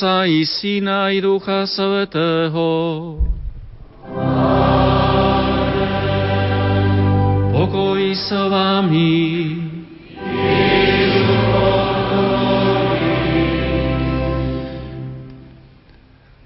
Otca 0.00 0.24
i 0.24 0.48
Syna 0.48 1.12
i 1.12 1.20
Ducha 1.20 1.68
Svetého. 1.68 3.20
Pokoj 7.52 8.00
s 8.08 8.32
vami. 8.32 9.12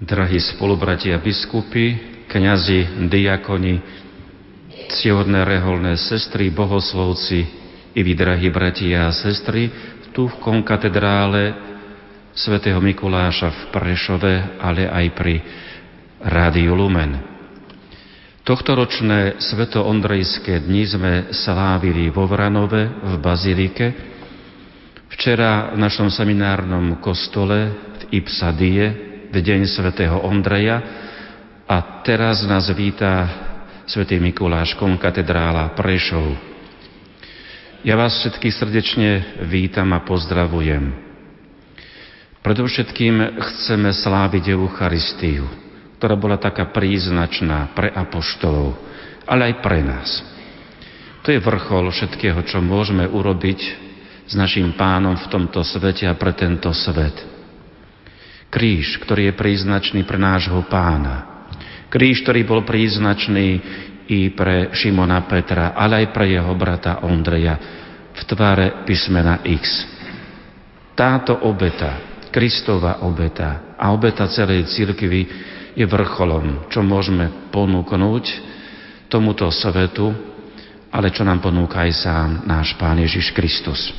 Drahí 0.03 0.39
spolubratia 0.43 1.15
biskupy, 1.23 1.95
kňazi, 2.27 3.07
diakoni, 3.07 3.79
ctihodné 4.91 5.47
reholné 5.47 5.95
sestry, 5.95 6.51
bohoslovci 6.51 7.47
i 7.95 8.03
vy, 8.03 8.19
drahí 8.19 8.51
bratia 8.51 9.07
a 9.07 9.15
sestry, 9.15 9.71
tu 10.11 10.27
v 10.27 10.35
konkatedrále 10.43 11.64
svätého 12.35 12.83
Mikuláša 12.83 13.49
v 13.49 13.61
Prešove, 13.71 14.59
ale 14.59 14.91
aj 14.91 15.05
pri 15.15 15.35
Rádiu 16.19 16.75
Lumen. 16.75 17.15
Tohtoročné 18.45 19.41
sveto-ondrejské 19.41 20.61
dni 20.61 20.83
sme 20.85 21.13
slávili 21.33 22.13
vo 22.13 22.29
Vranove 22.29 22.91
v 23.01 23.13
Bazilike. 23.17 23.87
Včera 25.09 25.73
v 25.73 25.81
našom 25.81 26.11
seminárnom 26.11 27.01
kostole 27.01 27.73
v 28.03 28.21
Ipsadie 28.21 28.85
v 29.31 29.37
deň 29.39 29.65
svätého 29.65 30.21
Ondreja 30.21 30.77
a 31.65 32.03
teraz 32.05 32.45
nás 32.45 32.69
víta 32.75 33.25
svätý 33.89 34.21
Mikuláš 34.21 34.77
katedrála 34.77 35.73
Prešov. 35.73 36.35
Ja 37.81 37.97
vás 37.97 38.17
všetkých 38.21 38.53
srdečne 38.53 39.09
vítam 39.49 39.89
a 39.93 40.05
pozdravujem. 40.05 41.04
Predovšetkým 42.45 43.41
chceme 43.41 43.89
sláviť 43.89 44.53
Eucharistiu, 44.53 45.49
ktorá 45.97 46.13
bola 46.13 46.37
taká 46.37 46.69
príznačná 46.69 47.73
pre 47.73 47.89
apoštolov, 47.89 48.77
ale 49.25 49.49
aj 49.49 49.53
pre 49.65 49.81
nás. 49.81 50.21
To 51.25 51.33
je 51.33 51.41
vrchol 51.41 51.89
všetkého, 51.89 52.45
čo 52.45 52.61
môžeme 52.61 53.09
urobiť 53.09 53.59
s 54.29 54.33
našim 54.37 54.77
pánom 54.77 55.17
v 55.17 55.25
tomto 55.25 55.65
svete 55.65 56.05
a 56.05 56.13
pre 56.13 56.37
tento 56.37 56.69
svet. 56.69 57.17
Kríž, 58.53 59.01
ktorý 59.01 59.33
je 59.33 59.39
príznačný 59.41 60.05
pre 60.05 60.21
nášho 60.21 60.61
pána. 60.69 61.49
Kríž, 61.89 62.21
ktorý 62.21 62.45
bol 62.45 62.61
príznačný 62.61 63.57
i 64.05 64.29
pre 64.37 64.69
Šimona 64.69 65.25
Petra, 65.25 65.73
ale 65.73 66.05
aj 66.05 66.07
pre 66.13 66.29
jeho 66.29 66.53
brata 66.53 67.01
Ondreja 67.09 67.57
v 68.13 68.21
tvare 68.21 68.85
písmena 68.85 69.41
X. 69.41 69.81
Táto 70.93 71.41
obeta 71.41 72.14
Kristova 72.35 72.99
obeta 73.07 73.79
a 73.79 73.95
obeta 73.95 74.27
celej 74.27 74.67
církvy 74.67 75.21
je 75.71 75.85
vrcholom, 75.87 76.67
čo 76.67 76.83
môžeme 76.83 77.47
ponúknuť 77.47 78.25
tomuto 79.07 79.47
svetu, 79.47 80.11
ale 80.91 81.15
čo 81.15 81.23
nám 81.23 81.39
ponúka 81.39 81.87
aj 81.87 81.91
sám 81.95 82.29
náš 82.43 82.75
Pán 82.75 82.99
Ježiš 82.99 83.31
Kristus. 83.31 83.95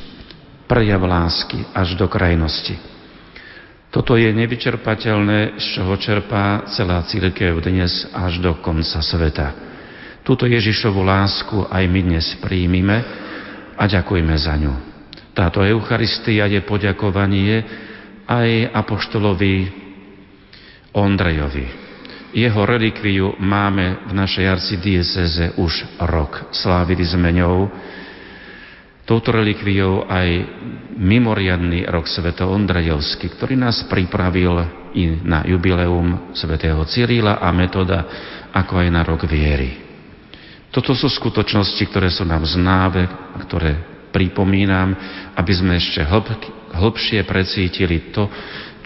Prejav 0.69 1.01
lásky 1.01 1.65
až 1.73 1.97
do 1.97 2.05
krajnosti. 2.05 2.77
Toto 3.89 4.13
je 4.13 4.29
nevyčerpateľné, 4.29 5.57
z 5.57 5.65
čoho 5.73 5.97
čerpá 5.97 6.69
celá 6.77 7.01
církev 7.09 7.57
dnes 7.57 8.05
až 8.13 8.37
do 8.37 8.53
konca 8.61 9.01
sveta. 9.01 9.57
Túto 10.21 10.45
Ježišovu 10.45 11.01
lásku 11.01 11.65
aj 11.73 11.83
my 11.89 12.01
dnes 12.05 12.37
príjmime 12.37 13.01
a 13.73 13.83
ďakujme 13.89 14.37
za 14.37 14.53
ňu. 14.61 14.73
Táto 15.33 15.65
Eucharistia 15.65 16.45
je 16.45 16.61
poďakovanie 16.61 17.65
aj 18.27 18.75
apoštolovi 18.75 19.55
Ondrejovi. 20.91 21.87
Jeho 22.35 22.61
relikviu 22.67 23.39
máme 23.39 24.03
v 24.05 24.13
našej 24.13 24.45
arcidieceze 24.45 25.55
už 25.57 26.03
rok. 26.03 26.51
Slávili 26.51 27.07
sme 27.07 27.31
ňou 27.31 27.71
touto 29.07 29.31
relikviou 29.31 30.03
aj 30.03 30.27
mimoriadný 30.99 31.87
rok 31.87 32.11
Sveto 32.11 32.51
Ondrejovský, 32.51 33.31
ktorý 33.31 33.55
nás 33.55 33.87
pripravil 33.87 34.59
i 34.91 35.23
na 35.23 35.47
jubileum 35.47 36.35
svätého 36.35 36.83
Cyrila 36.83 37.39
a 37.39 37.47
metoda, 37.55 38.03
ako 38.51 38.83
aj 38.83 38.87
na 38.91 39.01
rok 39.07 39.23
viery. 39.23 39.87
Toto 40.67 40.91
sú 40.91 41.07
skutočnosti, 41.07 41.79
ktoré 41.87 42.11
sú 42.11 42.27
nám 42.27 42.43
znáve, 42.43 43.07
ktoré 43.47 43.79
pripomínam, 44.11 44.91
aby 45.31 45.53
sme 45.55 45.79
ešte 45.79 46.03
hlbšie 46.73 47.23
precítili 47.23 48.11
to, 48.11 48.27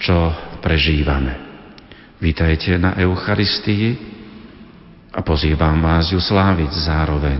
čo 0.01 0.33
prežívame. 0.61 1.33
Vítajte 2.21 2.77
na 2.77 2.93
Eucharistii 3.01 3.97
a 5.09 5.25
pozývam 5.25 5.81
vás 5.81 6.13
ju 6.13 6.21
sláviť 6.21 6.71
zároveň. 6.85 7.39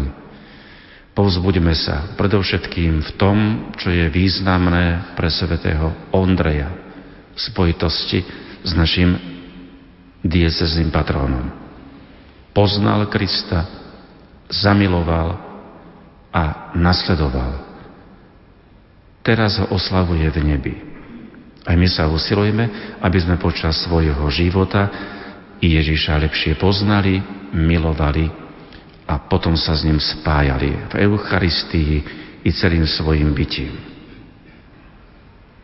Povzbuďme 1.12 1.76
sa 1.76 2.16
predovšetkým 2.18 3.04
v 3.04 3.12
tom, 3.20 3.38
čo 3.78 3.92
je 3.92 4.08
významné 4.10 5.14
pre 5.14 5.28
svetého 5.28 5.92
Ondreja 6.16 6.72
v 7.36 7.40
spojitosti 7.40 8.24
s 8.64 8.72
našim 8.74 9.20
diecezným 10.24 10.90
patrónom. 10.90 11.52
Poznal 12.56 13.08
Krista, 13.08 13.68
zamiloval 14.52 15.40
a 16.32 16.74
nasledoval 16.76 17.71
teraz 19.22 19.58
ho 19.62 19.70
oslavuje 19.74 20.28
v 20.30 20.40
nebi. 20.42 20.74
Aj 21.62 21.78
my 21.78 21.86
sa 21.86 22.10
usilujeme, 22.10 22.98
aby 23.02 23.18
sme 23.22 23.38
počas 23.38 23.86
svojho 23.86 24.26
života 24.34 24.90
Ježiša 25.62 26.18
lepšie 26.26 26.58
poznali, 26.58 27.22
milovali 27.54 28.26
a 29.06 29.22
potom 29.22 29.54
sa 29.54 29.78
s 29.78 29.86
ním 29.86 30.02
spájali 30.02 30.90
v 30.90 30.94
Eucharistii 31.06 31.94
i 32.42 32.50
celým 32.50 32.90
svojim 32.90 33.30
bytím. 33.30 33.78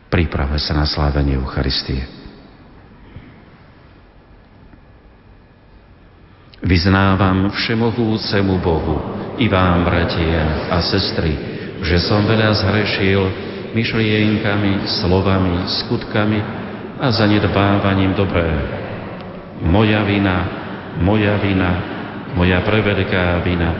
Príprave 0.06 0.56
sa 0.62 0.78
na 0.78 0.86
slávenie 0.86 1.34
Eucharistie. 1.36 2.06
Vyznávam 6.62 7.50
všemohúcemu 7.54 8.54
Bohu 8.62 8.96
i 9.38 9.46
vám, 9.50 9.86
bratia 9.86 10.68
a 10.74 10.82
sestry, 10.82 11.57
že 11.82 11.96
som 12.02 12.26
veľa 12.26 12.50
zhrešil 12.58 13.22
myšlienkami, 13.74 14.88
slovami, 15.02 15.68
skutkami 15.84 16.40
a 16.98 17.06
zanedbávaním 17.14 18.16
dobrého. 18.16 18.64
Moja 19.62 20.02
vina, 20.06 20.36
moja 20.98 21.38
vina, 21.38 21.70
moja 22.34 22.58
preveľká 22.62 23.42
vina. 23.42 23.70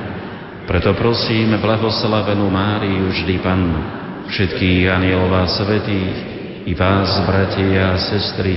Preto 0.68 0.92
prosím 0.94 1.56
blahoslavenú 1.58 2.46
Máriu 2.52 3.08
vždy 3.08 3.40
Pannu, 3.40 3.80
všetkých 4.28 4.84
anielov 4.92 5.32
a 5.32 5.44
svetých, 5.48 6.16
i 6.68 6.76
vás, 6.76 7.08
bratia 7.24 7.96
a 7.96 8.02
sestry, 8.12 8.52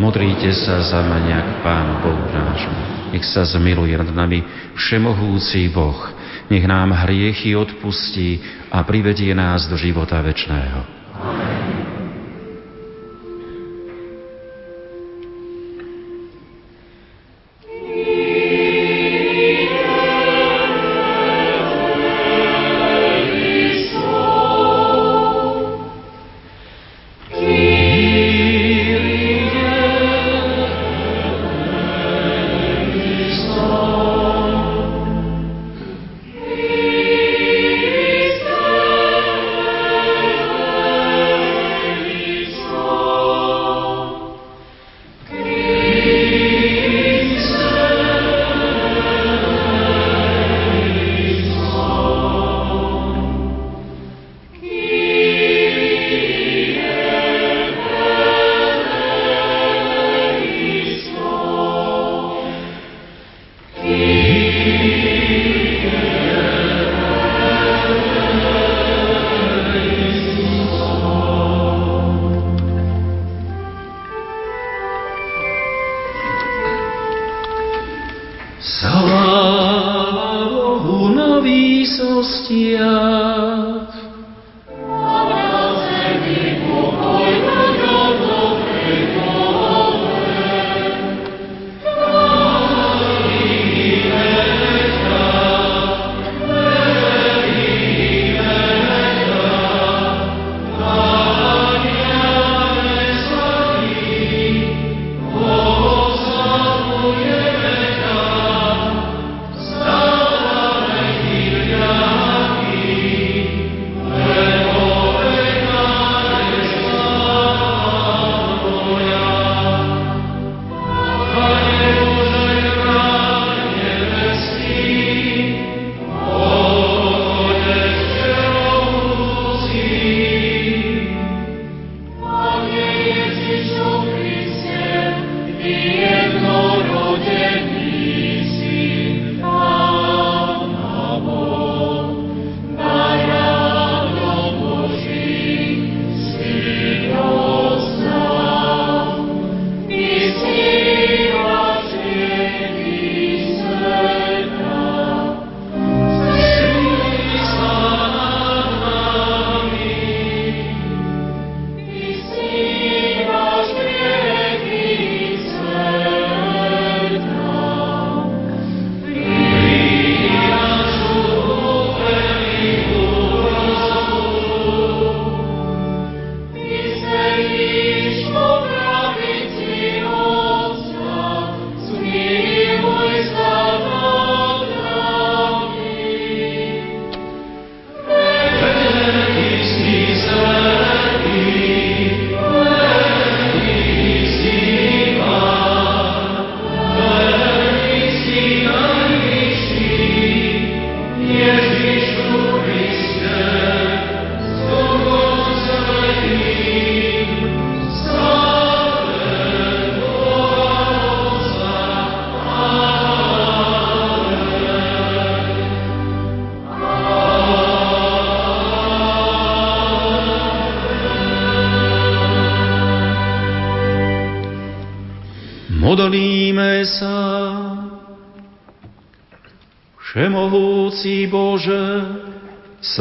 modríte 0.00 0.48
sa 0.56 0.80
za 0.80 1.04
mňa 1.04 1.38
k 1.44 1.50
Pánu 1.60 1.94
Bohu 2.00 2.24
nášmu. 2.32 2.80
Nech 3.12 3.28
sa 3.28 3.44
zmiluje 3.44 3.92
nad 3.92 4.08
nami 4.08 4.40
všemohúci 4.72 5.68
Boh, 5.68 6.00
nech 6.52 6.68
nám 6.68 6.92
hriechy 6.92 7.56
odpustí 7.56 8.36
a 8.68 8.84
privedie 8.84 9.32
nás 9.32 9.64
do 9.64 9.80
života 9.80 10.20
večného. 10.20 10.84
Amen. 11.16 11.91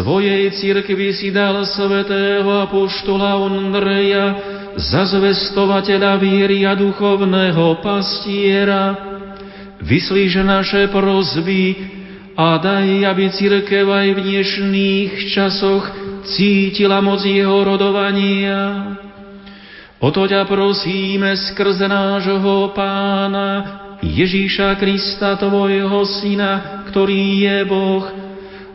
Svojej 0.01 0.50
cirkvi 0.58 1.13
si 1.13 1.29
dal 1.29 1.62
svetého 1.62 2.50
apoštola 2.65 3.38
Ondreja 3.38 4.34
za 4.74 5.05
zvestovateľa 5.05 6.17
víry 6.17 6.65
a 6.65 6.74
duchovného 6.74 7.77
pastiera. 7.86 8.98
Vyslíž 9.77 10.41
naše 10.41 10.89
prozby 10.89 11.77
a 12.34 12.58
daj, 12.58 13.05
aby 13.13 13.29
církev 13.29 13.85
aj 13.85 14.07
v 14.18 14.20
dnešných 14.25 15.11
časoch 15.29 15.85
cítila 16.25 16.98
moc 16.98 17.22
jeho 17.22 17.61
rodovania 17.61 18.98
O 20.01 20.09
to 20.09 20.25
ťa 20.25 20.50
prosíme 20.50 21.37
skrze 21.37 21.85
nášho 21.85 22.74
pána 22.74 23.50
Ježíša 24.01 24.74
Krista, 24.81 25.37
tvojho 25.37 26.01
syna, 26.09 26.81
ktorý 26.90 27.46
je 27.46 27.57
Boh 27.70 28.21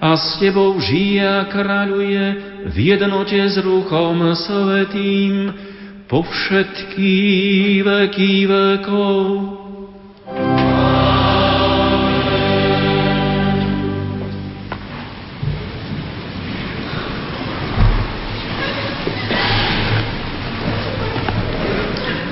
a 0.06 0.14
s 0.14 0.38
tebou 0.38 0.78
žije 0.78 1.18
a 1.18 1.50
kráľuje 1.50 2.24
v 2.70 2.76
jednote 2.94 3.34
s 3.34 3.58
Ruchom 3.58 4.22
Svetým 4.38 5.50
po 6.06 6.22
všetky 6.22 7.10
veky 7.82 8.46
vekov. 8.46 9.22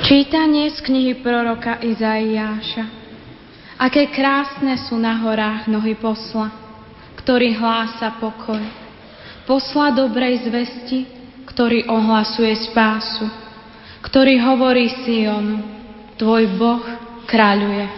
Čítanie 0.07 0.71
z 0.71 0.79
knihy 0.79 1.19
proroka 1.19 1.83
Izaiáša. 1.83 2.87
Aké 3.75 4.07
krásne 4.15 4.79
sú 4.87 4.95
na 4.95 5.19
horách 5.19 5.67
nohy 5.67 5.99
posla, 5.99 6.64
ktorý 7.25 7.57
hlása 7.57 8.21
pokoj. 8.21 8.61
Posla 9.49 9.97
dobrej 9.97 10.45
zvesti, 10.45 11.09
ktorý 11.49 11.89
ohlasuje 11.89 12.53
spásu, 12.69 13.25
ktorý 14.05 14.37
hovorí 14.45 14.93
Sionu, 15.01 15.57
tvoj 16.21 16.53
Boh 16.53 16.85
kráľuje. 17.25 17.89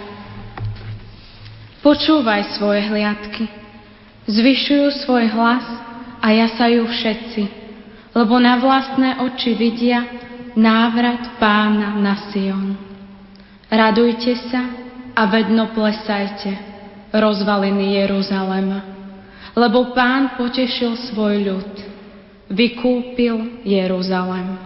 Počúvaj 1.83 2.55
svoje 2.55 2.87
hliadky, 2.87 3.51
zvyšujú 4.31 5.03
svoj 5.03 5.27
hlas 5.35 5.65
a 6.23 6.27
jasajú 6.31 6.87
všetci, 6.87 7.43
lebo 8.15 8.39
na 8.39 8.63
vlastné 8.63 9.27
oči 9.27 9.59
vidia, 9.59 10.07
návrat 10.55 11.35
pána 11.35 11.99
na 11.99 12.31
Sion. 12.31 12.79
Radujte 13.67 14.39
sa 14.47 14.71
a 15.19 15.27
vedno 15.27 15.67
plesajte, 15.75 16.55
rozvaliny 17.11 17.99
Jeruzalema, 17.99 18.96
lebo 19.57 19.97
pán 19.97 20.37
potešil 20.37 20.93
svoj 21.09 21.35
ľud, 21.49 21.71
vykúpil 22.53 23.65
Jeruzalem. 23.65 24.61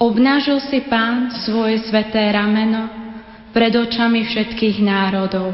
Obnažil 0.00 0.64
si 0.64 0.80
pán 0.88 1.28
svoje 1.44 1.84
sveté 1.84 2.32
rameno 2.32 2.88
pred 3.52 3.76
očami 3.76 4.24
všetkých 4.24 4.80
národov 4.80 5.52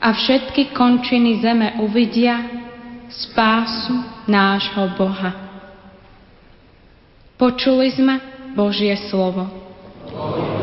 a 0.00 0.08
všetky 0.16 0.72
končiny 0.72 1.44
zeme 1.44 1.76
uvidia 1.84 2.40
spásu 3.12 4.24
nášho 4.24 4.88
Boha. 4.96 5.32
Počuli 7.36 7.92
sme, 7.92 8.14
Božie 8.56 8.96
slovo. 9.12 9.46
niebie 10.08 10.57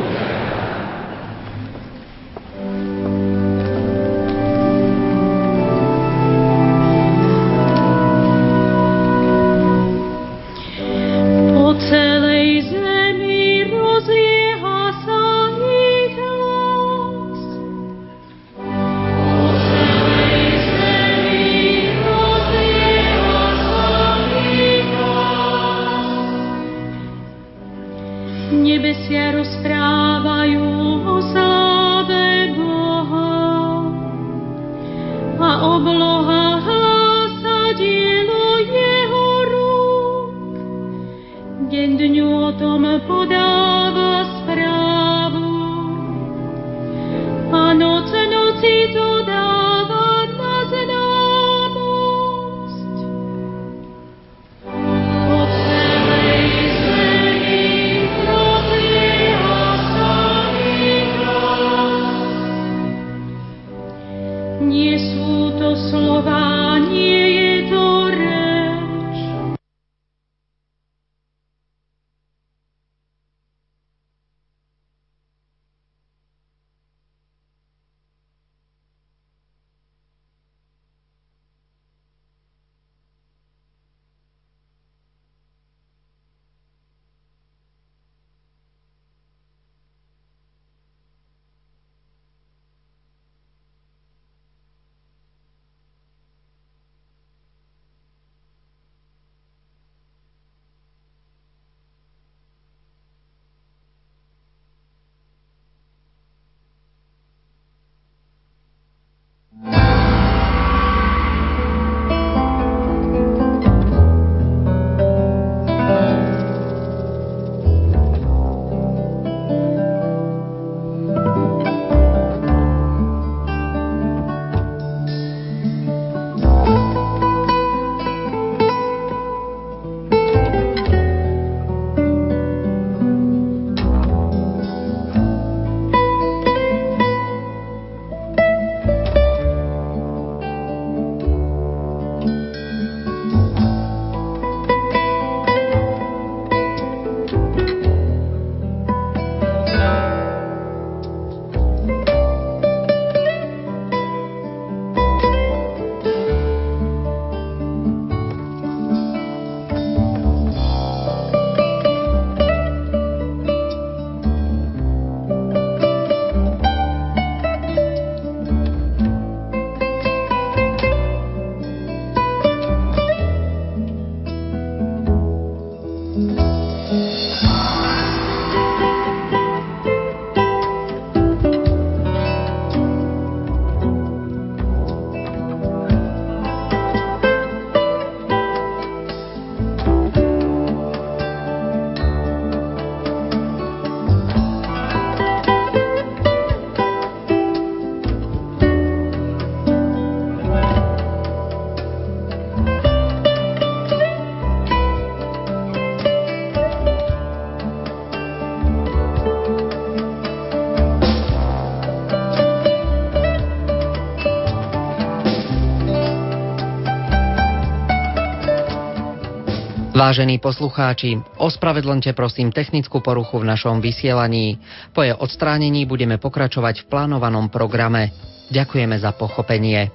Vážení 220.06 220.38
poslucháči, 220.38 221.18
ospravedlňte 221.42 222.14
prosím 222.14 222.54
technickú 222.54 223.02
poruchu 223.02 223.42
v 223.42 223.50
našom 223.50 223.82
vysielaní. 223.82 224.62
Po 224.94 225.02
jej 225.02 225.18
odstránení 225.18 225.90
budeme 225.90 226.22
pokračovať 226.22 226.86
v 226.86 226.90
plánovanom 226.94 227.50
programe. 227.50 228.14
Ďakujeme 228.54 229.02
za 229.02 229.18
pochopenie. 229.18 229.90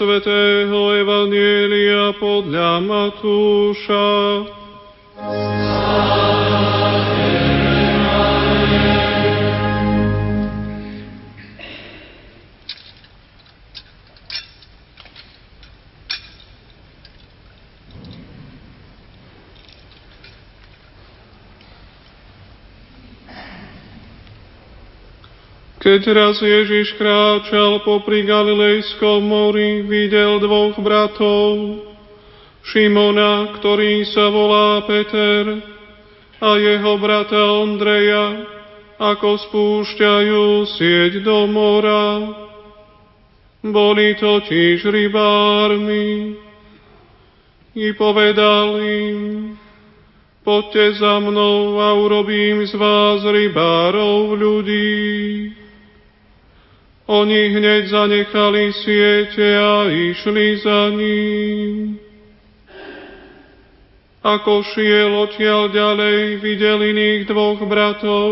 Čítanie 0.00 0.49
Keď 25.80 26.02
raz 26.12 26.36
Ježiš 26.44 27.00
kráčal 27.00 27.80
popri 27.80 28.28
Galilejskom 28.28 29.24
mori, 29.24 29.80
videl 29.80 30.36
dvoch 30.36 30.76
bratov, 30.76 31.80
Šimona, 32.60 33.56
ktorý 33.56 34.04
sa 34.12 34.28
volá 34.28 34.84
Peter, 34.84 35.56
a 36.36 36.60
jeho 36.60 37.00
brata 37.00 37.64
Ondreja, 37.64 38.44
ako 39.00 39.40
spúšťajú 39.48 40.68
sieť 40.68 41.24
do 41.24 41.48
mora. 41.48 42.28
Boli 43.64 44.20
totiž 44.20 44.84
rybármi. 44.84 46.36
I 47.72 47.86
povedal 47.96 48.76
im, 48.84 49.18
poďte 50.44 51.00
za 51.00 51.24
mnou 51.24 51.80
a 51.80 51.96
urobím 51.96 52.68
z 52.68 52.76
vás 52.76 53.24
rybárov 53.24 54.36
ľudí. 54.36 55.59
Oni 57.10 57.50
hneď 57.50 57.90
zanechali 57.90 58.70
siete 58.70 59.58
a 59.58 59.90
išli 59.90 60.62
za 60.62 60.94
ním. 60.94 61.98
Ako 64.22 64.62
šiel 64.62 65.10
odtiaľ 65.18 65.74
ďalej, 65.74 66.38
videl 66.38 66.78
iných 66.78 67.26
dvoch 67.26 67.58
bratov, 67.66 68.30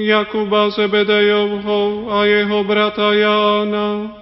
Jakuba 0.00 0.72
Zebedejovho 0.72 2.08
a 2.08 2.24
jeho 2.24 2.64
brata 2.64 3.12
Jána, 3.12 4.16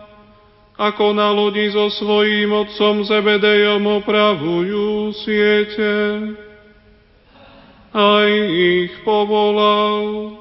ako 0.74 1.14
na 1.14 1.30
lodi 1.30 1.70
so 1.70 1.86
svojím 1.86 2.50
otcom 2.50 3.06
Zebedejom 3.06 4.02
opravujú 4.02 5.14
siete. 5.14 5.92
Aj 7.94 8.26
ich 8.50 8.90
povolal. 9.06 10.34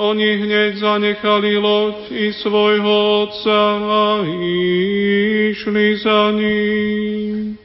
Oni 0.00 0.40
hneď 0.40 0.80
zanechali 0.80 1.60
loď 1.60 2.08
i 2.08 2.32
svojho 2.32 3.28
otca 3.28 3.60
a 3.84 4.24
išli 4.24 5.96
za 6.00 6.32
ním. 6.32 7.60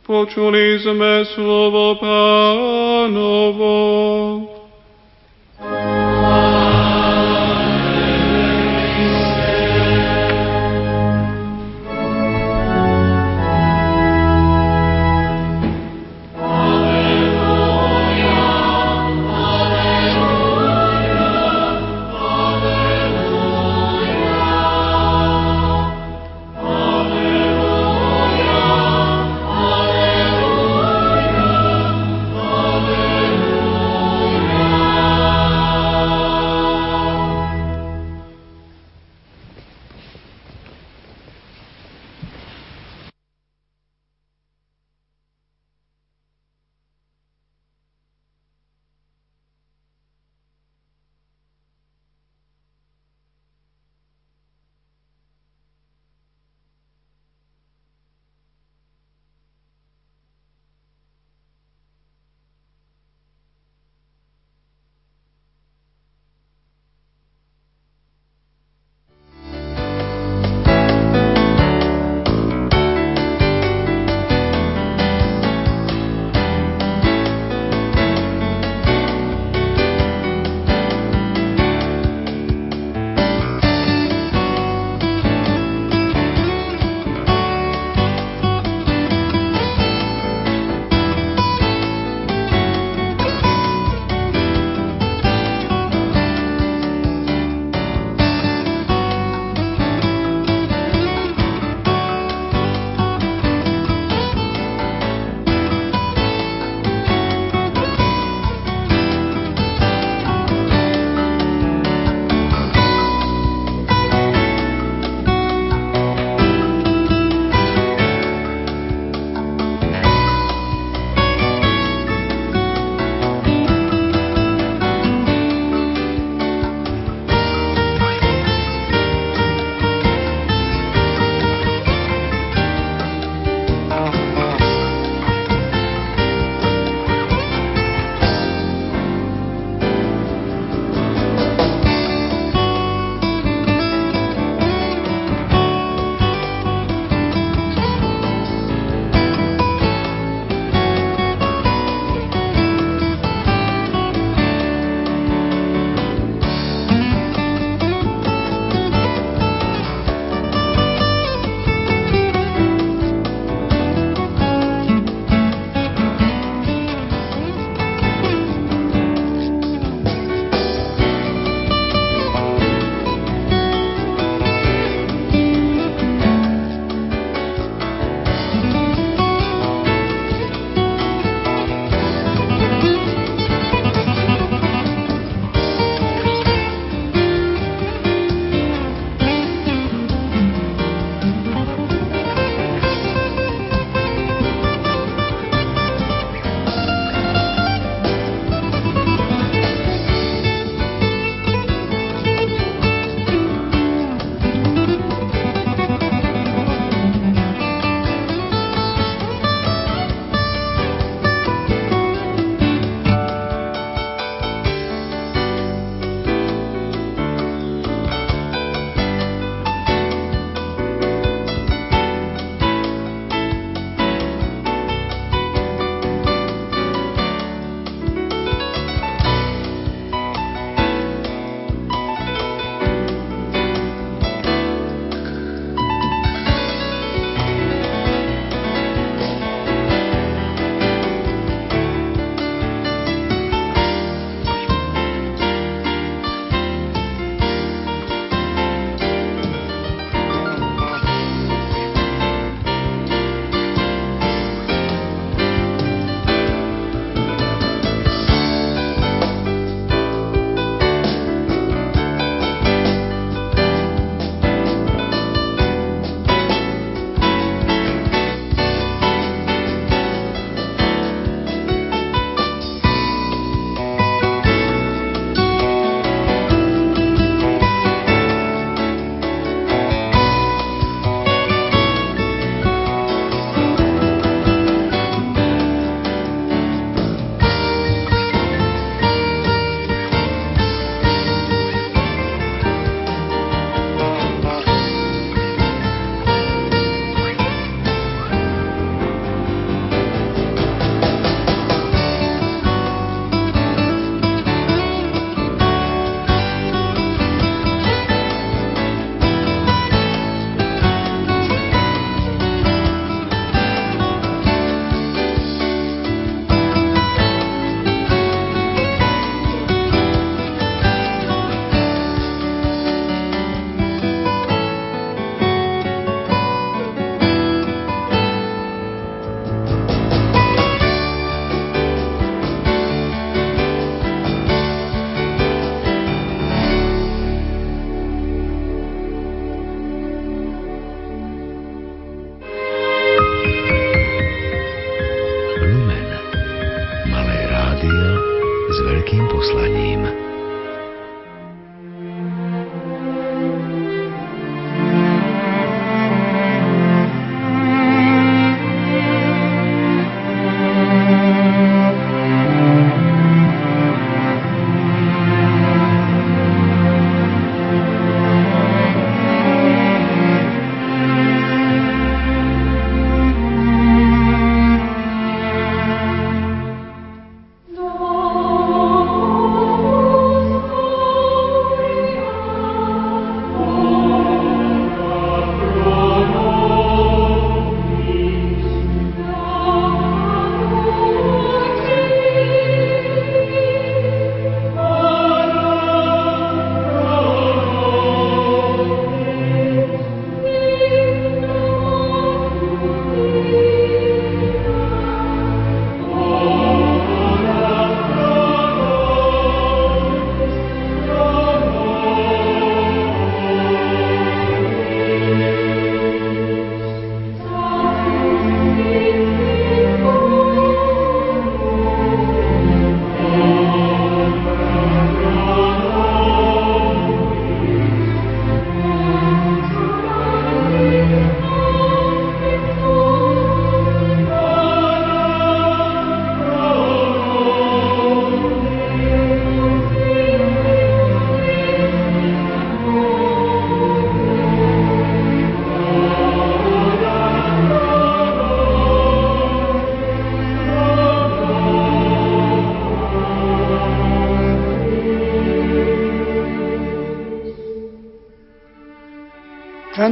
Počuli 0.00 0.80
sme 0.80 1.28
slovo 1.28 2.00
pánovo. 2.00 3.76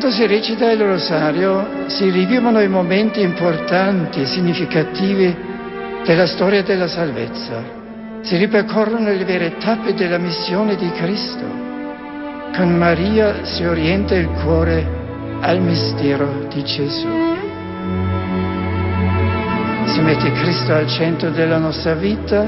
Quando 0.04 0.20
si 0.20 0.28
recita 0.28 0.70
il 0.70 0.82
rosario 0.82 1.88
si 1.88 2.10
rivivono 2.10 2.60
i 2.60 2.68
momenti 2.68 3.22
importanti 3.22 4.20
e 4.20 4.26
significativi 4.26 5.34
della 6.04 6.26
storia 6.26 6.62
della 6.62 6.88
salvezza. 6.88 7.62
Si 8.20 8.36
ripercorrono 8.36 9.10
le 9.10 9.24
vere 9.24 9.56
tappe 9.56 9.94
della 9.94 10.18
missione 10.18 10.76
di 10.76 10.90
Cristo. 10.90 11.42
Con 12.54 12.76
Maria 12.76 13.46
si 13.46 13.64
orienta 13.64 14.14
il 14.14 14.28
cuore 14.42 14.86
al 15.40 15.62
mistero 15.62 16.48
di 16.52 16.62
Gesù. 16.62 17.08
Si 19.86 20.00
mette 20.00 20.32
Cristo 20.32 20.74
al 20.74 20.86
centro 20.86 21.30
della 21.30 21.56
nostra 21.56 21.94
vita, 21.94 22.46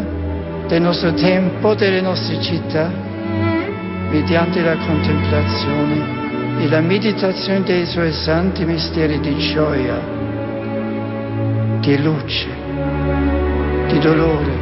del 0.69 0.83
nostro 0.83 1.14
tempo, 1.14 1.73
delle 1.75 2.03
nostre 2.03 2.38
città, 2.42 2.90
mediante 4.11 4.61
la 4.61 4.77
contemplazione 4.77 6.15
e 6.59 6.69
la 6.69 6.81
meditazione 6.81 7.62
dei 7.62 7.87
suoi 7.87 8.12
santi 8.12 8.64
misteri 8.64 9.21
di 9.21 9.37
gioia, 9.38 10.01
di 11.81 12.03
luce, 12.03 12.47
di 13.88 13.99
dolore 13.99 14.53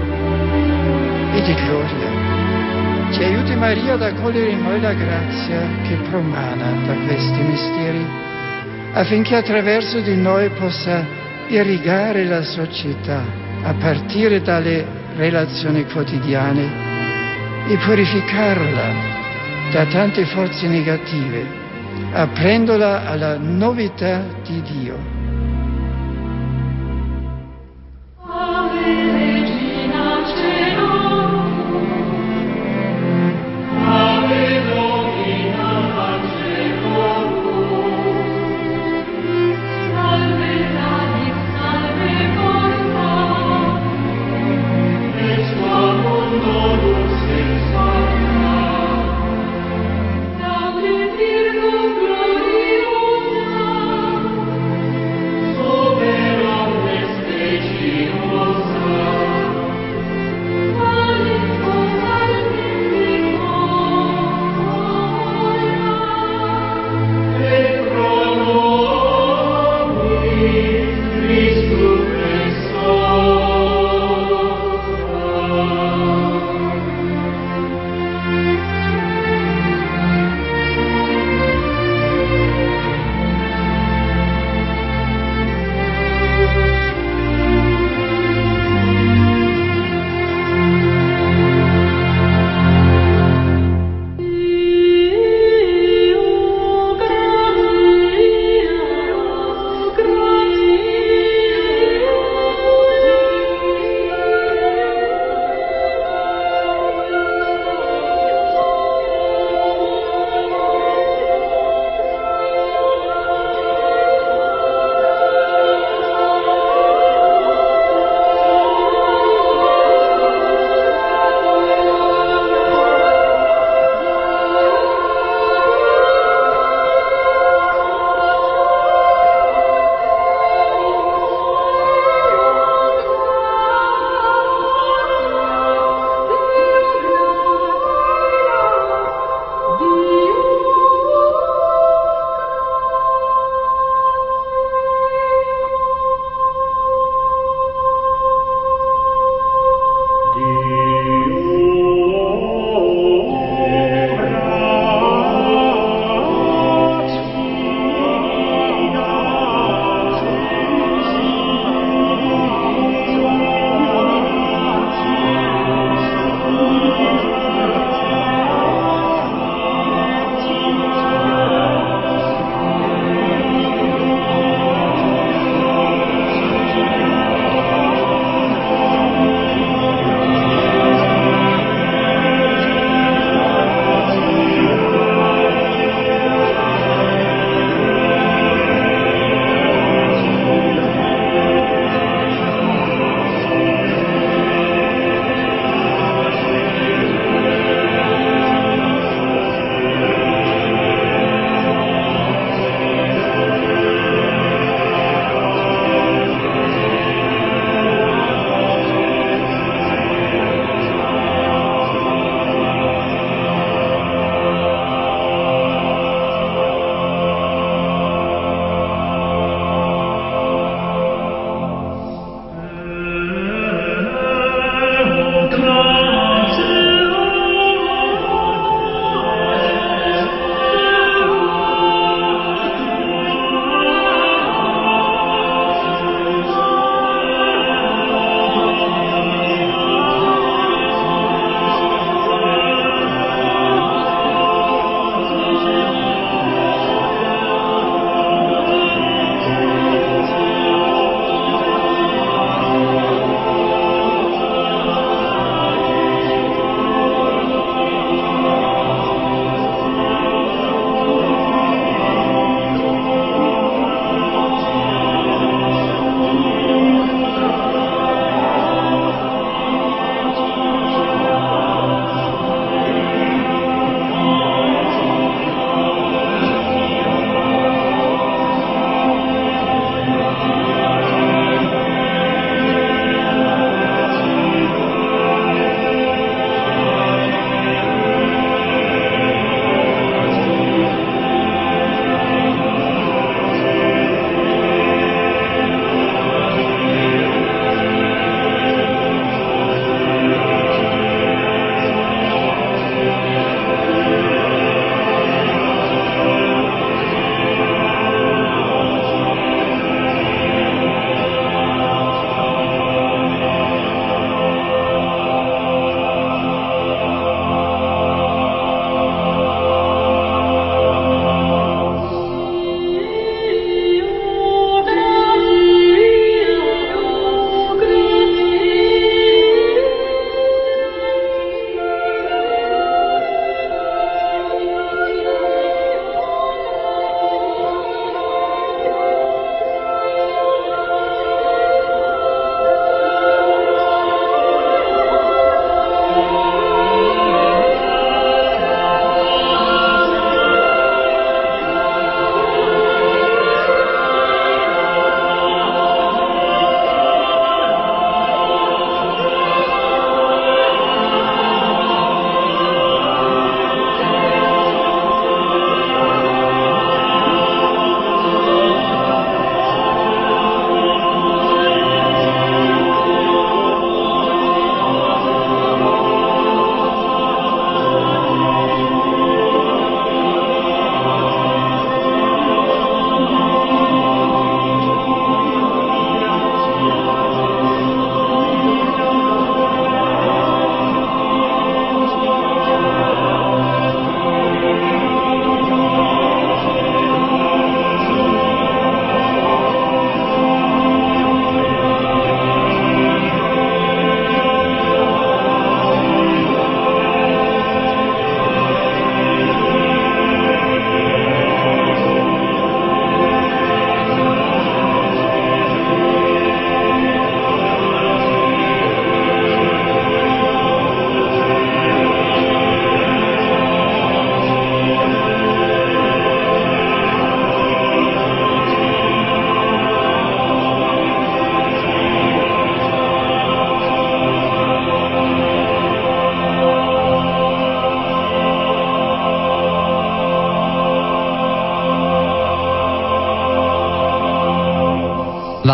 e 1.34 1.42
di 1.42 1.54
gloria. 1.54 3.12
Ci 3.12 3.22
aiuti 3.22 3.54
Maria 3.54 3.94
ad 3.94 4.02
accogliere 4.02 4.50
in 4.50 4.62
noi 4.62 4.80
la 4.80 4.92
grazia 4.92 5.60
che 5.86 5.94
promana 6.10 6.72
da 6.84 6.94
questi 7.06 7.40
misteri, 7.40 8.04
affinché 8.92 9.36
attraverso 9.36 10.00
di 10.00 10.16
noi 10.16 10.48
possa 10.50 11.04
irrigare 11.48 12.24
la 12.24 12.42
società 12.42 13.22
a 13.62 13.72
partire 13.74 14.40
dalle 14.42 14.84
relazioni 15.16 15.84
quotidiane 15.84 17.68
e 17.68 17.76
purificarla 17.78 19.12
da 19.70 19.86
tante 19.86 20.26
forze 20.26 20.66
negative 20.66 21.62
aprendola 22.12 23.06
alla 23.06 23.36
novità 23.38 24.24
di 24.42 24.62
Dio. 24.62 25.13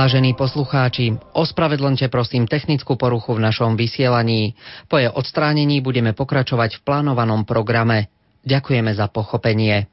Vážení 0.01 0.33
poslucháči, 0.33 1.13
ospravedlňte 1.37 2.09
prosím 2.09 2.49
technickú 2.49 2.97
poruchu 2.97 3.37
v 3.37 3.45
našom 3.45 3.77
vysielaní. 3.77 4.57
Po 4.89 4.97
jej 4.97 5.13
odstránení 5.13 5.85
budeme 5.85 6.17
pokračovať 6.17 6.81
v 6.81 6.85
plánovanom 6.89 7.45
programe. 7.45 8.09
Ďakujeme 8.41 8.97
za 8.97 9.13
pochopenie. 9.13 9.93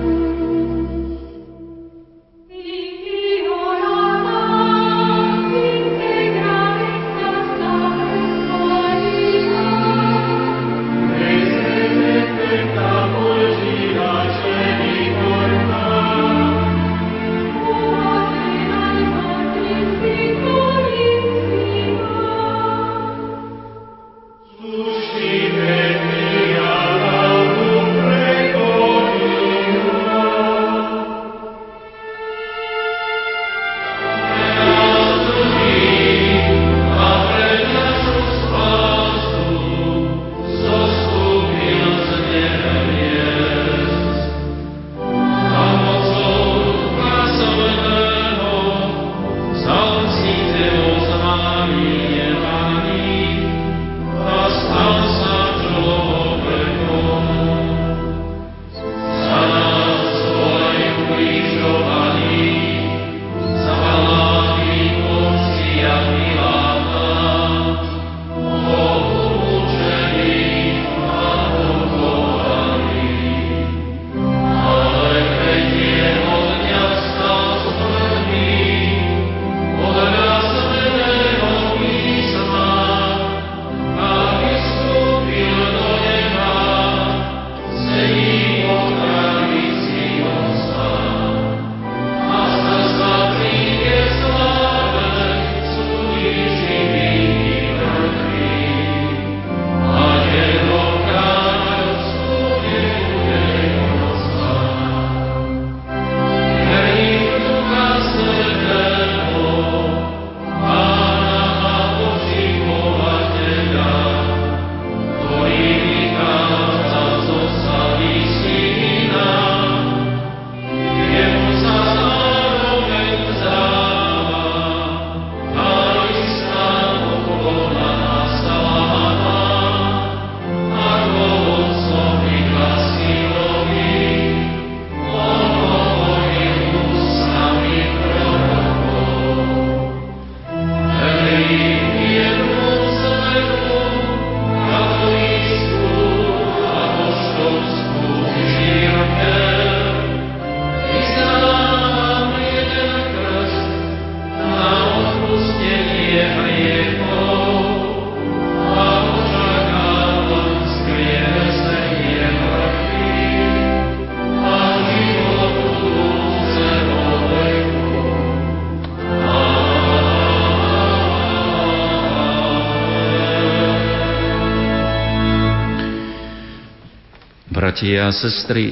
Bratia 177.91 178.07
a 178.07 178.15
sestry, 178.15 178.71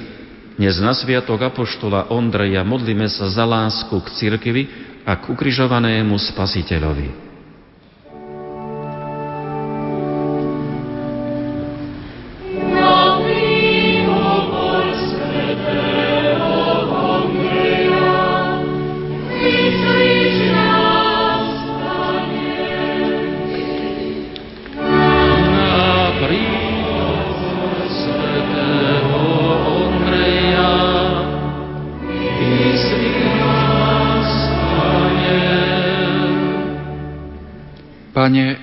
dnes 0.55 0.79
na 0.79 0.95
sviatok 0.95 1.51
Apoštola 1.51 2.07
Ondreja 2.07 2.63
modlíme 2.63 3.03
sa 3.11 3.27
za 3.27 3.43
lásku 3.43 3.91
k 3.91 4.07
cirkvi 4.15 4.63
a 5.03 5.19
k 5.19 5.35
ukrižovanému 5.35 6.15
spasiteľovi. 6.15 7.28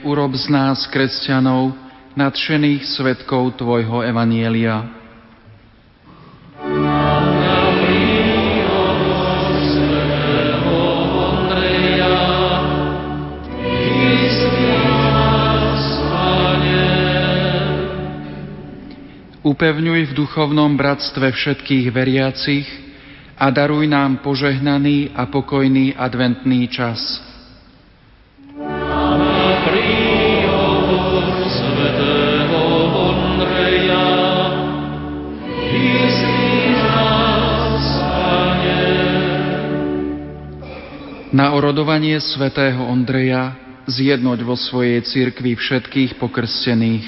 Urob 0.05 0.37
z 0.37 0.53
nás, 0.53 0.85
kresťanov, 0.93 1.73
nadšených 2.13 2.85
svetkov 2.93 3.57
Tvojho 3.57 4.05
Evanielia. 4.05 4.85
Upevňuj 19.41 20.01
v 20.05 20.13
duchovnom 20.13 20.77
bratstve 20.77 21.33
všetkých 21.33 21.89
veriacich 21.97 22.69
a 23.41 23.49
daruj 23.49 23.89
nám 23.89 24.21
požehnaný 24.21 25.17
a 25.17 25.25
pokojný 25.33 25.97
adventný 25.97 26.69
čas. 26.69 27.26
Na 41.37 41.53
orodovanie 41.53 42.17
svätého 42.17 42.81
Ondreja 42.81 43.53
zjednoť 43.85 44.39
vo 44.41 44.57
svojej 44.57 45.05
cirkvi 45.05 45.53
všetkých 45.53 46.17
pokrstených. 46.17 47.05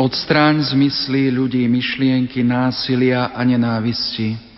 Odstráň 0.00 0.64
z 0.64 0.72
myslí 0.72 1.36
ľudí 1.36 1.68
myšlienky 1.68 2.40
násilia 2.40 3.28
a 3.36 3.44
nenávisti. 3.44 4.53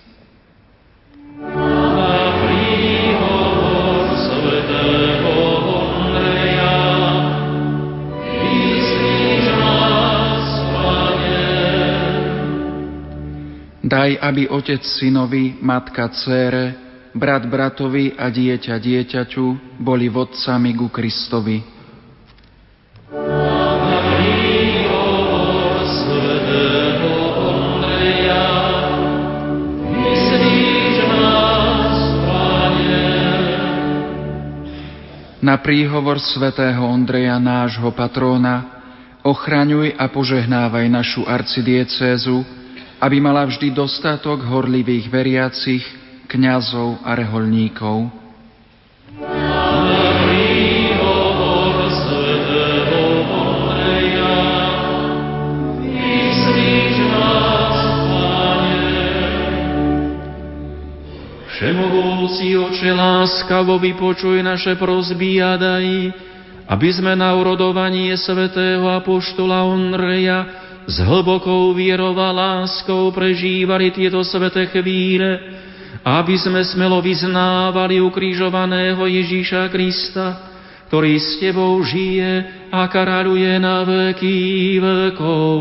Daj, 14.06 14.22
aby 14.22 14.46
otec 14.46 14.86
synovi, 14.86 15.58
matka 15.58 16.06
cére, 16.14 16.78
brat 17.10 17.42
bratovi 17.42 18.14
a 18.14 18.30
dieťa 18.30 18.78
dieťaťu 18.78 19.74
boli 19.82 20.06
vodcami 20.06 20.70
ku 20.78 20.86
Kristovi. 20.94 21.58
Na 35.42 35.58
príhovor 35.58 36.22
svätého 36.22 36.86
Ondreja, 36.86 37.42
nášho 37.42 37.90
patróna, 37.90 38.70
ochraňuj 39.26 39.98
a 39.98 40.06
požehnávaj 40.06 40.86
našu 40.94 41.26
arcidiecézu, 41.26 42.65
aby 43.00 43.16
mala 43.20 43.44
vždy 43.44 43.76
dostatok 43.76 44.40
horlivých 44.40 45.12
veriacich, 45.12 45.84
kňazov 46.26 47.04
a 47.04 47.14
reholníkov. 47.14 48.26
Všemohúci 61.56 62.52
oče 62.52 62.92
láskavo 62.92 63.80
vypočuj 63.80 64.44
naše 64.44 64.76
prosby 64.76 65.40
a 65.40 65.56
daj, 65.56 66.12
aby 66.68 66.88
sme 66.92 67.16
na 67.16 67.32
urodovanie 67.32 68.12
svätého 68.20 68.84
Apoštola 68.92 69.64
Ondreja 69.64 70.65
s 70.86 70.96
hlbokou 71.02 71.74
vierou 71.74 72.14
a 72.14 72.30
láskou 72.30 73.10
prežívali 73.10 73.90
tieto 73.90 74.22
sveté 74.22 74.70
chvíle, 74.70 75.42
aby 76.06 76.38
sme 76.38 76.62
smelo 76.62 77.02
vyznávali 77.02 77.98
ukrižovaného 77.98 79.02
Ježíša 79.02 79.66
Krista, 79.74 80.54
ktorý 80.86 81.18
s 81.18 81.42
Tebou 81.42 81.82
žije 81.82 82.46
a 82.70 82.86
karaľuje 82.86 83.52
na 83.58 83.82
veky 83.82 84.78
vekov. 84.78 85.58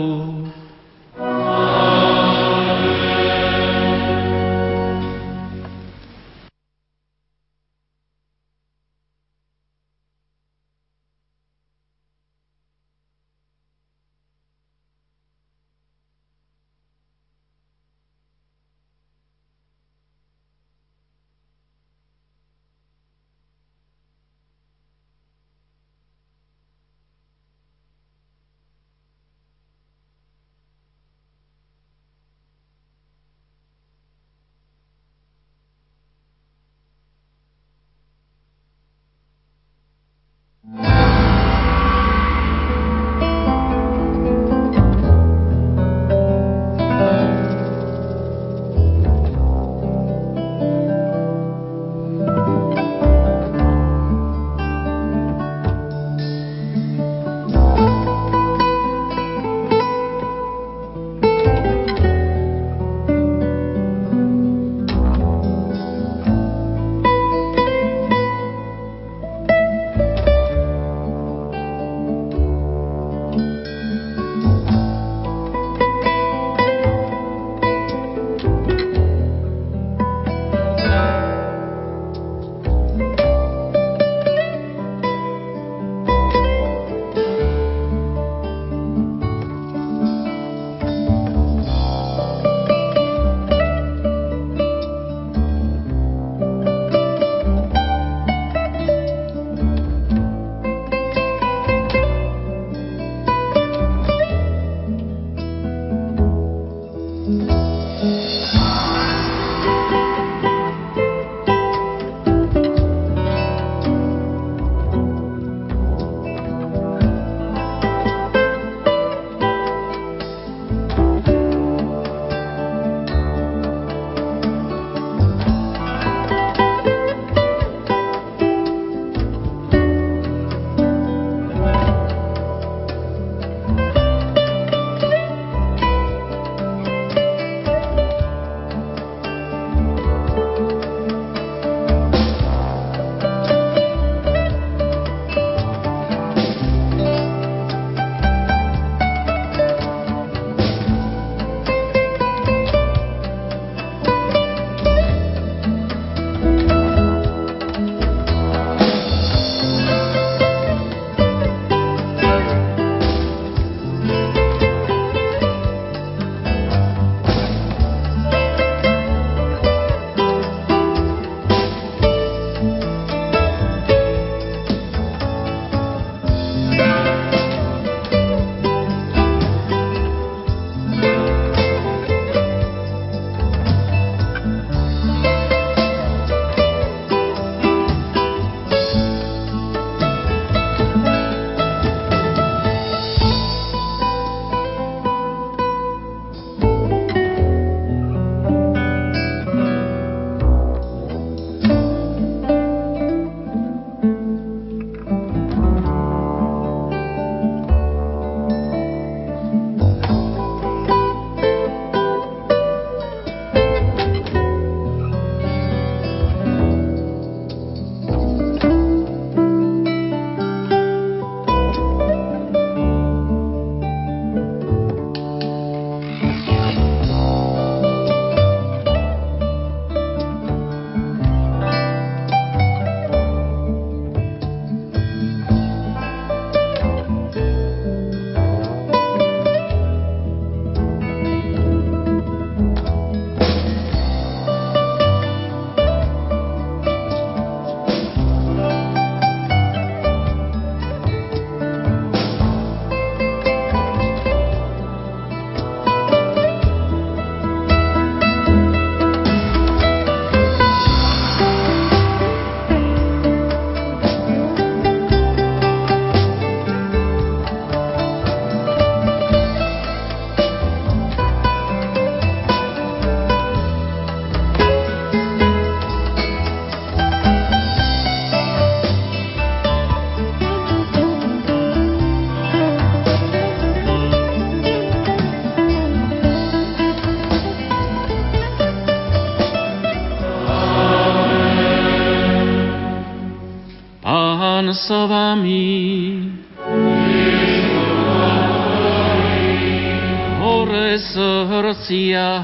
Srdcia. 301.86 302.41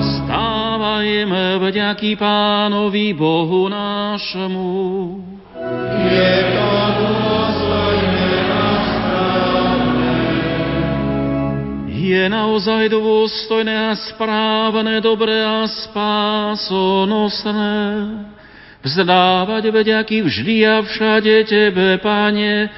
Vstávajme 0.00 1.60
vďaky 1.60 2.16
Pánovi 2.16 3.12
Bohu 3.12 3.68
nášmu. 3.68 5.20
Je 6.08 6.32
to 6.56 6.64
je 12.04 12.28
naozaj 12.28 12.92
dôstojné 12.92 13.88
a 13.90 13.96
správne, 13.96 15.00
dobré 15.00 15.40
a 15.40 15.64
spásonosné. 15.64 17.72
Vzdávať 18.84 19.72
vďaky 19.72 20.20
vždy 20.22 20.68
a 20.68 20.84
všade 20.84 21.44
Tebe, 21.48 21.96
Pane, 22.04 22.68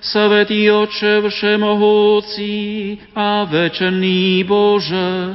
Svetý 0.00 0.68
Oče 0.68 1.24
Všemohúci 1.24 2.52
a 3.16 3.48
večný 3.48 4.44
Bože. 4.44 5.32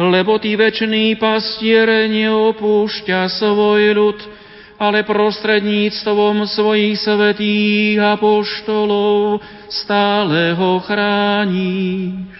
Lebo 0.00 0.38
Ty 0.38 0.56
večný 0.56 1.18
pastiere 1.18 2.08
neopúšťa 2.08 3.20
svoj 3.36 3.82
ľud, 3.92 4.18
ale 4.80 5.04
prostredníctvom 5.04 6.48
svojich 6.48 6.96
svetých 7.04 8.00
apoštolov 8.00 9.44
stále 9.68 10.56
ho 10.56 10.80
chrániš. 10.80 12.32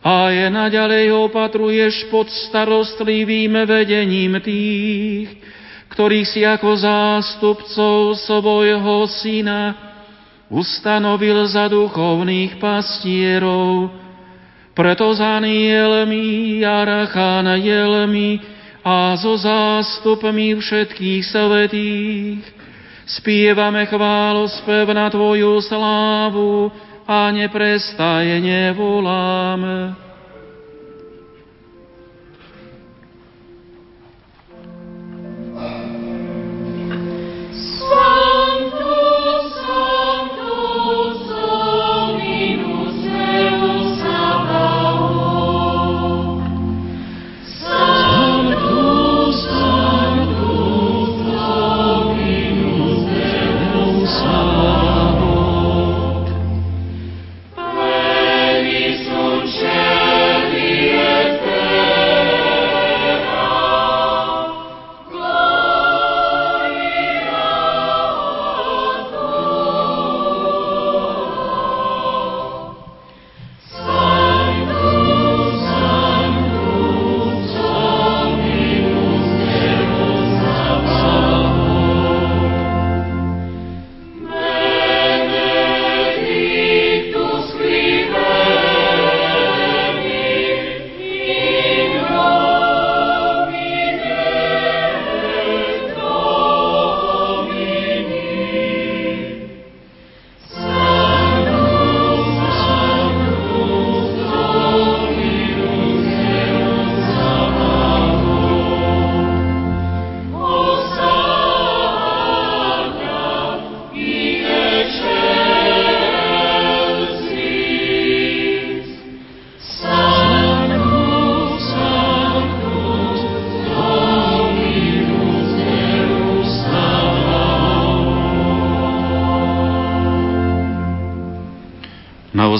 A 0.00 0.32
je 0.32 0.48
naďalej 0.48 1.12
opatruješ 1.30 2.08
pod 2.08 2.26
starostlivým 2.32 3.54
vedením 3.68 4.40
tých, 4.40 5.30
ktorých 5.92 6.26
si 6.26 6.40
ako 6.42 6.70
zástupcov 6.74 8.16
svojho 8.18 9.04
syna 9.06 9.89
ustanovil 10.50 11.46
za 11.46 11.70
duchovných 11.70 12.58
pastierov. 12.58 13.94
Preto 14.74 15.14
za 15.14 15.38
anielmi 15.38 16.60
a 16.66 16.82
rachánjelmi 16.82 18.42
a 18.82 19.14
so 19.14 19.38
zástupmi 19.38 20.58
všetkých 20.58 21.22
svetých 21.22 22.42
spievame 23.06 23.86
chválospev 23.86 24.86
na 24.90 25.06
Tvoju 25.10 25.62
slávu 25.62 26.70
a 27.06 27.30
neprestajne 27.34 28.74
voláme. 28.74 30.10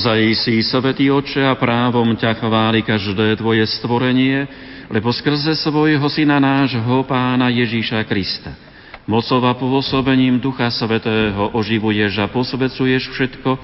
Naozaj 0.00 0.32
si, 0.32 0.64
Svetý 0.64 1.12
Oče, 1.12 1.44
a 1.44 1.52
právom 1.60 2.16
ťa 2.16 2.40
chváli 2.40 2.80
každé 2.80 3.36
Tvoje 3.36 3.68
stvorenie, 3.68 4.48
lebo 4.88 5.12
skrze 5.12 5.52
svojho 5.60 6.08
Syna 6.08 6.40
nášho 6.40 7.04
Pána 7.04 7.52
Ježíša 7.52 8.00
Krista. 8.08 8.48
Mocov 9.04 9.44
a 9.44 9.52
pôsobením 9.52 10.40
Ducha 10.40 10.72
Svetého 10.72 11.52
oživuješ 11.52 12.16
a 12.16 12.32
posvecuješ 12.32 13.12
všetko 13.12 13.60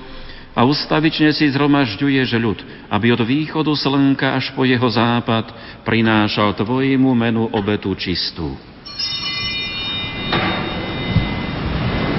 a 0.52 0.60
ustavične 0.60 1.32
si 1.32 1.48
zhromažďuješ 1.48 2.28
ľud, 2.36 2.60
aby 2.92 3.16
od 3.16 3.24
východu 3.24 3.72
slnka 3.72 4.36
až 4.36 4.52
po 4.52 4.68
jeho 4.68 4.92
západ 4.92 5.56
prinášal 5.88 6.52
Tvojmu 6.52 7.16
menu 7.16 7.48
obetu 7.48 7.96
čistú. 7.96 8.60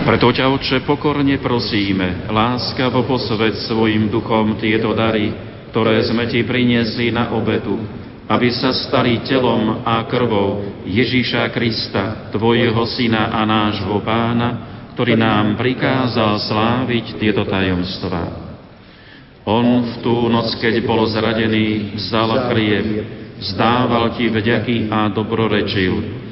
Preto 0.07 0.31
ťa, 0.31 0.47
Otče, 0.47 0.87
pokorne 0.87 1.35
prosíme, 1.35 2.31
láskavo 2.31 3.03
posved 3.03 3.59
svojim 3.67 4.07
duchom 4.07 4.55
tieto 4.55 4.95
dary, 4.95 5.35
ktoré 5.75 5.99
sme 6.07 6.31
Ti 6.31 6.47
priniesli 6.47 7.11
na 7.11 7.35
obetu, 7.35 7.75
aby 8.31 8.47
sa 8.55 8.71
stali 8.71 9.19
telom 9.27 9.83
a 9.83 10.07
krvou 10.07 10.79
Ježíša 10.87 11.51
Krista, 11.51 12.31
Tvojho 12.31 12.87
Syna 12.87 13.35
a 13.35 13.43
nášho 13.43 13.99
Pána, 13.99 14.49
ktorý 14.95 15.19
nám 15.19 15.59
prikázal 15.59 16.39
sláviť 16.39 17.19
tieto 17.19 17.43
tajomstvá. 17.43 18.47
On 19.43 19.91
v 19.91 19.93
tú 19.99 20.31
noc, 20.31 20.55
keď 20.55 20.87
bol 20.87 21.03
zradený, 21.03 21.99
vzal 21.99 22.47
chlieb, 22.47 22.87
vzdával 23.43 24.15
Ti 24.15 24.31
vďaky 24.31 24.87
a 24.87 25.11
dobrorečil, 25.11 26.26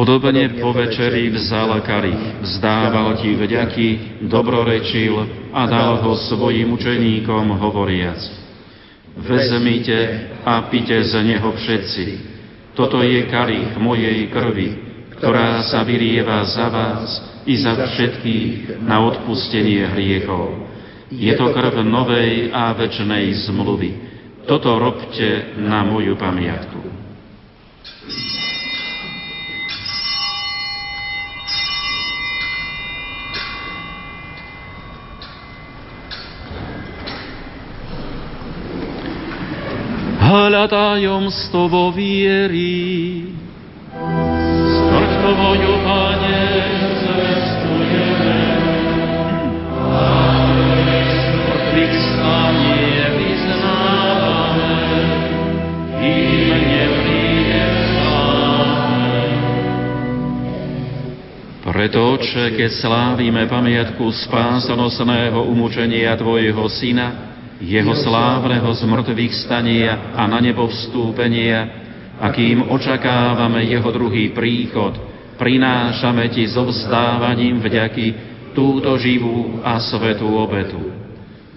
Podobne 0.00 0.48
po 0.56 0.72
večeri 0.72 1.28
vzal 1.28 1.76
kalich, 1.84 2.40
vzdával 2.40 3.20
ti 3.20 3.36
vďaky, 3.36 3.88
dobrorečil 4.32 5.12
a 5.52 5.68
dal 5.68 6.00
ho 6.00 6.16
svojim 6.16 6.72
učeníkom 6.72 7.52
hovoriac. 7.60 8.16
Vezmite 9.20 10.32
a 10.40 10.72
pite 10.72 11.04
z 11.04 11.12
neho 11.20 11.52
všetci. 11.52 12.06
Toto 12.72 13.04
je 13.04 13.28
kalich 13.28 13.76
mojej 13.76 14.24
krvi, 14.32 14.68
ktorá 15.20 15.68
sa 15.68 15.84
vyrieva 15.84 16.48
za 16.48 16.72
vás 16.72 17.20
i 17.44 17.60
za 17.60 17.76
všetkých 17.76 18.80
na 18.80 19.04
odpustenie 19.04 19.84
hriechov. 19.84 20.64
Je 21.12 21.36
to 21.36 21.52
krv 21.52 21.76
novej 21.84 22.48
a 22.56 22.72
večnej 22.72 23.36
zmluvy. 23.52 23.92
Toto 24.48 24.80
robte 24.80 25.60
na 25.60 25.84
moju 25.84 26.16
pamiatku. 26.16 26.80
Hľadajomstvo 40.30 41.90
viery. 41.90 43.26
Smrť 44.70 45.10
Tvoju, 45.18 45.74
Pane, 45.82 46.42
zvestujeme, 47.02 48.38
a 49.74 50.06
smrtvých 51.02 51.94
stanie 52.14 52.94
vyznávame, 53.18 54.74
kým 55.98 56.50
Preto, 61.80 62.12
Oče, 62.12 62.60
keď 62.60 62.70
slávime 62.76 63.48
pamiatku 63.48 64.12
spásonosného 64.12 65.48
umúčenia 65.48 66.12
Tvojho 66.12 66.68
Syna, 66.68 67.29
jeho 67.60 67.92
slávneho 67.92 68.72
zmrtvých 68.72 69.34
stania 69.44 70.16
a 70.16 70.24
na 70.24 70.40
nebo 70.40 70.64
vstúpenia, 70.64 71.68
akým 72.16 72.72
očakávame 72.72 73.68
jeho 73.68 73.88
druhý 73.92 74.32
príchod, 74.32 74.96
prinášame 75.36 76.32
Ti 76.32 76.48
so 76.48 76.64
vzdávaním 76.64 77.60
vďaky 77.60 78.06
túto 78.56 78.96
živú 78.96 79.60
a 79.60 79.76
svetú 79.80 80.28
obetu. 80.40 80.80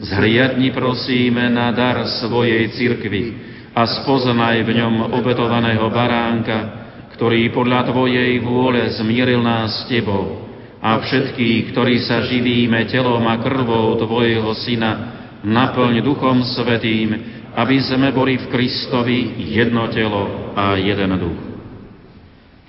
Zhliadni 0.03 0.75
prosíme 0.75 1.47
na 1.47 1.71
dar 1.71 2.03
svojej 2.19 2.67
cirkvi 2.75 3.39
a 3.71 3.87
spoznaj 3.87 4.59
v 4.67 4.71
ňom 4.75 5.15
obetovaného 5.15 5.87
baránka, 5.87 6.83
ktorý 7.15 7.47
podľa 7.55 7.87
Tvojej 7.95 8.43
vôle 8.43 8.91
zmieril 8.99 9.39
nás 9.39 9.71
s 9.71 9.87
Tebou 9.87 10.43
a 10.83 10.99
všetkých, 10.99 11.71
ktorí 11.71 12.03
sa 12.03 12.27
živíme 12.27 12.83
telom 12.91 13.23
a 13.23 13.39
krvou 13.39 13.95
Tvojho 13.95 14.51
Syna, 14.59 15.22
naplň 15.43 15.99
Duchom 15.99 16.41
Svetým, 16.47 17.09
aby 17.53 17.77
sme 17.83 18.09
boli 18.15 18.39
v 18.39 18.49
Kristovi 18.49 19.45
jedno 19.53 19.85
telo 19.91 20.55
a 20.55 20.73
jeden 20.79 21.11
duch. 21.19 21.41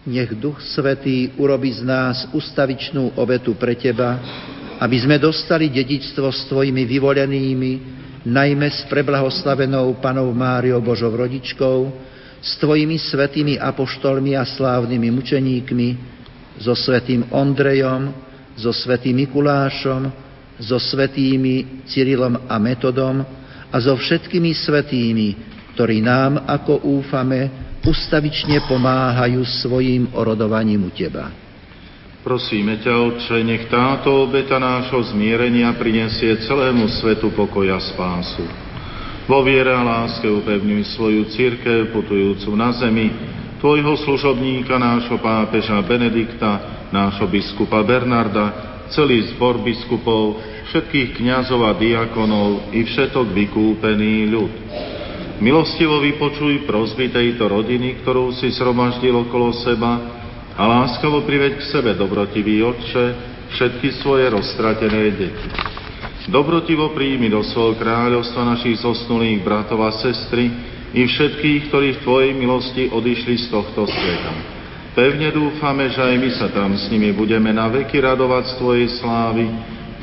Nech 0.04 0.36
Duch 0.36 0.60
Svetý 0.60 1.32
urobi 1.40 1.72
z 1.72 1.80
nás 1.80 2.28
ustavičnú 2.36 3.16
obetu 3.16 3.56
pre 3.56 3.72
Teba, 3.72 4.20
aby 4.76 5.00
sme 5.00 5.16
dostali 5.16 5.72
dedičstvo 5.72 6.28
s 6.28 6.44
Tvojimi 6.50 6.84
vyvolenými, 6.84 7.72
najmä 8.28 8.68
s 8.68 8.84
preblahoslavenou 8.92 9.96
Panou 10.04 10.28
Máriou 10.36 10.84
Božou 10.84 11.14
rodičkou, 11.14 11.88
s 12.44 12.60
Tvojimi 12.60 13.00
svetými 13.00 13.56
apoštolmi 13.56 14.36
a 14.36 14.44
slávnymi 14.44 15.08
mučeníkmi, 15.08 15.88
so 16.60 16.76
svetým 16.76 17.32
Ondrejom, 17.32 18.12
so 18.60 18.76
svetým 18.76 19.24
Mikulášom, 19.24 20.23
so 20.58 20.78
svetými 20.78 21.84
Cyrilom 21.88 22.46
a 22.46 22.56
Metodom 22.62 23.22
a 23.70 23.76
so 23.82 23.94
všetkými 23.98 24.54
svetými, 24.54 25.28
ktorí 25.74 25.98
nám, 25.98 26.46
ako 26.46 26.86
úfame, 26.86 27.50
ustavične 27.84 28.64
pomáhajú 28.64 29.42
svojim 29.64 30.14
orodovaním 30.14 30.88
u 30.88 30.90
Teba. 30.94 31.28
Prosíme 32.24 32.80
ťa, 32.80 32.92
Otče, 33.04 33.44
nech 33.44 33.68
táto 33.68 34.24
obeta 34.24 34.56
nášho 34.56 35.12
zmierenia 35.12 35.76
prinesie 35.76 36.40
celému 36.48 36.88
svetu 36.88 37.28
pokoja 37.36 37.76
spásu. 37.92 38.48
Vo 39.28 39.44
viere 39.44 39.72
a 39.72 39.84
láske 39.84 40.24
upevňuj 40.24 40.96
svoju 40.96 41.28
církev 41.32 41.92
putujúcu 41.92 42.48
na 42.56 42.72
zemi, 42.72 43.12
Tvojho 43.64 43.96
služobníka, 43.96 44.76
nášho 44.76 45.16
pápeža 45.24 45.80
Benedikta, 45.88 46.84
nášho 46.92 47.24
biskupa 47.32 47.80
Bernarda, 47.80 48.73
celý 48.92 49.32
zbor 49.32 49.62
biskupov, 49.62 50.42
všetkých 50.72 51.20
kňazov 51.22 51.60
a 51.64 51.72
diakonov 51.78 52.74
i 52.74 52.84
všetok 52.84 53.30
vykúpený 53.30 54.28
ľud. 54.28 54.52
Milostivo 55.38 55.98
vypočuj 55.98 56.66
prozby 56.66 57.10
tejto 57.10 57.50
rodiny, 57.50 58.02
ktorú 58.02 58.34
si 58.38 58.54
sromaždil 58.54 59.14
okolo 59.28 59.50
seba 59.62 59.92
a 60.54 60.62
láskavo 60.62 61.26
priveď 61.26 61.58
k 61.58 61.68
sebe, 61.68 61.90
dobrotivý 61.98 62.62
Otče, 62.62 63.04
všetky 63.50 63.98
svoje 63.98 64.30
rozstratené 64.30 65.10
deti. 65.14 65.48
Dobrotivo 66.24 66.96
príjmi 66.96 67.28
do 67.28 67.44
svojho 67.44 67.76
kráľovstva 67.76 68.56
našich 68.56 68.80
zosnulých 68.80 69.44
bratov 69.44 69.84
a 69.84 69.92
sestry 69.92 70.48
i 70.94 71.04
všetkých, 71.04 71.68
ktorí 71.68 71.88
v 71.98 72.02
Tvojej 72.06 72.32
milosti 72.32 72.82
odišli 72.88 73.34
z 73.44 73.46
tohto 73.52 73.84
sveta. 73.84 74.53
Pevne 74.94 75.34
dúfame, 75.34 75.90
že 75.90 75.98
aj 75.98 76.16
my 76.22 76.30
sa 76.38 76.48
tam 76.54 76.70
s 76.78 76.86
nimi 76.86 77.10
budeme 77.10 77.50
na 77.50 77.66
veky 77.66 77.98
radovať 77.98 78.54
z 78.54 78.54
Tvojej 78.62 78.88
slávy, 79.02 79.50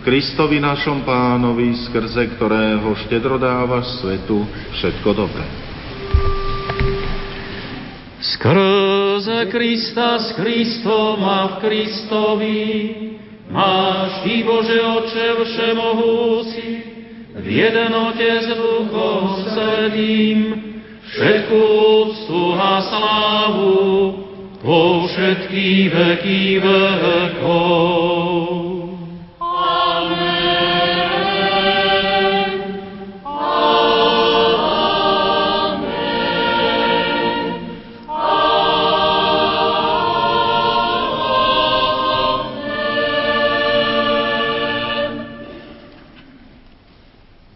Kristovi 0.04 0.60
našom 0.60 1.08
pánovi, 1.08 1.72
skrze 1.88 2.36
ktorého 2.36 2.92
štedro 3.08 3.40
dávaš 3.40 3.88
svetu 4.04 4.44
všetko 4.76 5.10
dobré. 5.16 5.48
Skrze 8.20 9.48
Krista 9.48 10.20
s 10.20 10.36
Kristom 10.36 11.24
a 11.24 11.56
v 11.56 11.64
Kristovi 11.64 12.60
máš 13.48 14.28
Ty, 14.28 14.36
Bože 14.44 14.76
Oče 14.76 15.28
Všemohúci, 15.40 16.68
v 17.40 17.46
jednote 17.48 18.28
s 18.44 18.48
Duchom 18.60 19.24
Svetým, 19.56 20.40
všetku 21.16 21.60
úctu 22.04 22.44
a 22.60 22.74
slávu, 22.84 24.31
po 24.62 25.10
všetky 25.10 25.90
veky 25.90 26.62
vekov. 26.62 28.22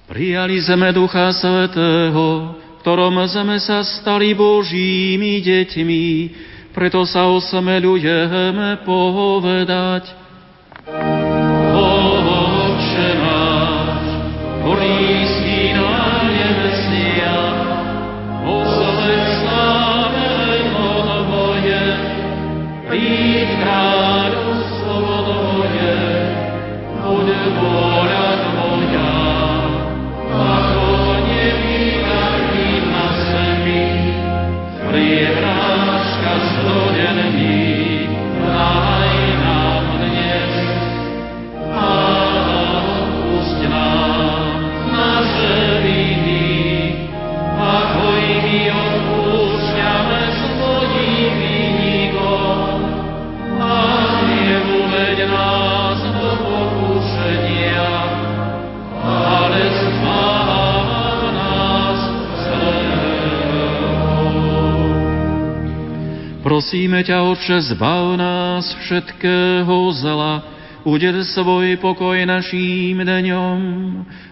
Prijali 0.10 0.58
sme 0.64 0.89
Ducha 0.95 1.36
Svetého, 1.36 2.56
ktorom 2.82 3.20
sme 3.30 3.60
sa 3.62 3.84
stali 3.84 4.32
Božími 4.32 5.43
deťmi, 5.43 6.06
preto 6.76 7.07
sa 7.07 7.32
osmeľujeme 7.32 8.84
povedať, 8.84 10.24
Prosíme 66.66 67.05
ťa, 67.05 67.30
Oče, 67.30 67.61
zbav 67.61 68.18
nás 68.18 68.66
všetkého 68.66 69.78
zla, 70.01 70.41
uded 70.82 71.13
svoj 71.22 71.78
pokoj 71.78 72.18
naším 72.26 73.05
dňom 73.05 73.59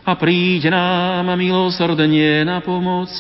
a 0.02 0.12
príď 0.18 0.74
nám 0.74 1.30
milosrdne 1.38 2.42
na 2.42 2.58
pomoc, 2.66 3.14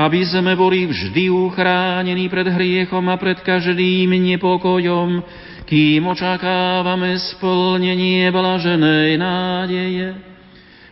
aby 0.00 0.24
sme 0.24 0.56
boli 0.56 0.88
vždy 0.88 1.28
uchránení 1.28 2.32
pred 2.32 2.48
hriechom 2.48 3.04
a 3.12 3.20
pred 3.20 3.44
každým 3.44 4.16
nepokojom, 4.24 5.20
kým 5.68 6.08
očakávame 6.08 7.12
splnenie 7.36 8.24
blaženej 8.32 9.20
nádeje 9.20 10.16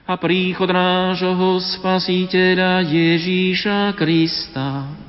a 0.04 0.12
príchod 0.20 0.68
nášho 0.68 1.64
Spasiteľa 1.64 2.84
Ježíša 2.84 3.96
Krista. 3.96 5.03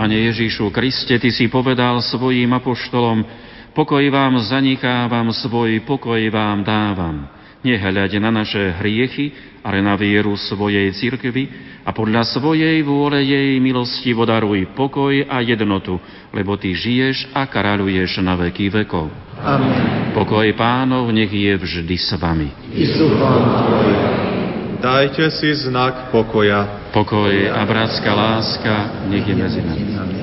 Pane 0.00 0.16
Ježišu 0.32 0.72
Kriste, 0.72 1.20
Ty 1.20 1.28
si 1.28 1.52
povedal 1.52 2.00
svojim 2.00 2.48
apoštolom, 2.56 3.20
pokoj 3.76 4.00
vám 4.08 4.40
zanichávam, 4.40 5.28
svoj 5.28 5.84
pokoj 5.84 6.18
vám 6.32 6.64
dávam. 6.64 7.39
Nehľaď 7.60 8.16
na 8.24 8.32
naše 8.32 8.72
hriechy, 8.80 9.36
ale 9.60 9.84
na 9.84 9.92
vieru 9.92 10.32
svojej 10.32 10.88
cirkvi 10.96 11.44
a 11.84 11.92
podľa 11.92 12.24
svojej 12.32 12.80
vôle 12.80 13.20
jej 13.20 13.60
milosti 13.60 14.16
vodaruj 14.16 14.72
pokoj 14.72 15.12
a 15.28 15.44
jednotu, 15.44 16.00
lebo 16.32 16.56
Ty 16.56 16.72
žiješ 16.72 17.28
a 17.36 17.44
kráľuješ 17.44 18.24
na 18.24 18.36
veky 18.40 18.72
vekov. 18.72 19.12
Amen. 19.40 20.16
Pokoj 20.16 20.48
pánov 20.56 21.12
nech 21.12 21.28
je 21.28 21.52
vždy 21.56 21.96
s 22.00 22.16
vami. 22.16 22.48
Dajte 24.80 25.28
si 25.28 25.52
znak 25.52 26.08
pokoja. 26.08 26.92
Pokoj 26.96 27.32
a 27.52 27.60
bratská 27.68 28.12
láska 28.16 29.04
nech 29.12 29.28
je 29.28 29.36
medzi 29.36 29.60
nami. 29.60 30.19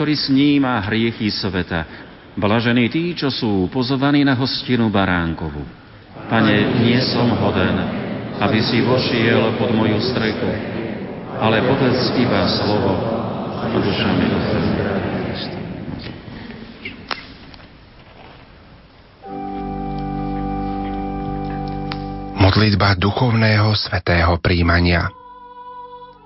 Ktorý 0.00 0.16
sníma 0.16 0.80
hriechy 0.88 1.28
sveta. 1.28 1.84
Blažení 2.32 2.88
tí, 2.88 3.12
čo 3.12 3.28
sú 3.28 3.68
pozovaní 3.68 4.24
na 4.24 4.32
hostinu 4.32 4.88
baránkovu. 4.88 5.60
Pane, 6.24 6.80
nie 6.80 6.96
som 7.04 7.28
hoden, 7.28 7.76
aby 8.40 8.64
si 8.64 8.80
vošiel 8.80 9.60
pod 9.60 9.76
moju 9.76 10.00
strechu, 10.00 10.48
ale 11.36 11.60
povedz 11.68 12.16
iba 12.16 12.48
slovo 12.48 12.96
a 13.60 13.68
duša 13.76 14.08
mi. 14.16 14.26
Modlitba 22.40 22.96
duchovného 22.96 23.76
svetého 23.76 24.32
príjmania 24.40 25.12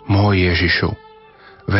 Môj 0.06 0.46
Ježišu, 0.46 0.93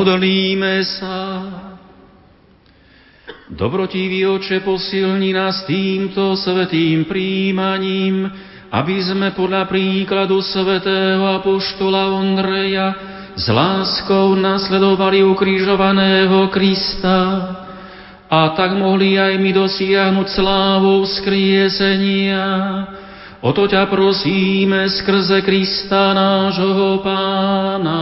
Modlíme 0.00 0.80
sa. 0.96 1.44
Dobrotivý 3.52 4.32
oče, 4.32 4.64
posilni 4.64 5.36
nás 5.36 5.68
týmto 5.68 6.40
svetým 6.40 7.04
príjmaním, 7.04 8.24
aby 8.72 8.96
sme 9.04 9.36
podľa 9.36 9.68
príkladu 9.68 10.40
svetého 10.40 11.20
apoštola 11.36 12.16
Ondreja 12.16 12.96
s 13.36 13.44
láskou 13.52 14.32
nasledovali 14.40 15.20
ukrižovaného 15.20 16.48
Krista 16.48 17.20
a 18.24 18.56
tak 18.56 18.72
mohli 18.80 19.20
aj 19.20 19.36
my 19.36 19.52
dosiahnuť 19.52 20.28
slávu 20.32 21.04
vzkriesenia. 21.12 22.48
O 23.44 23.52
to 23.52 23.68
ťa 23.68 23.84
prosíme 23.84 24.88
skrze 24.96 25.44
Krista 25.44 26.16
nášho 26.16 27.04
Pána. 27.04 28.00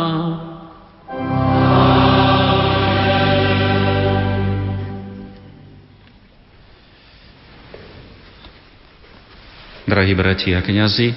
Drahí 9.89 10.13
bratia 10.13 10.61
a 10.61 10.67
kniazy, 10.69 11.17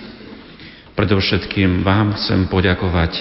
predovšetkým 0.95 1.83
vám 1.83 2.15
chcem 2.15 2.47
poďakovať 2.47 3.19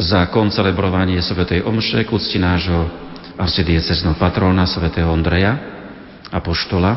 za 0.00 0.24
koncelebrovanie 0.32 1.20
Svetej 1.20 1.60
Omše 1.60 2.08
k 2.08 2.12
úcti 2.16 2.40
nášho 2.40 2.88
arcidiecezno 3.36 4.16
patróna 4.16 4.64
Svetého 4.64 5.12
Ondreja, 5.12 5.60
apoštola. 6.32 6.96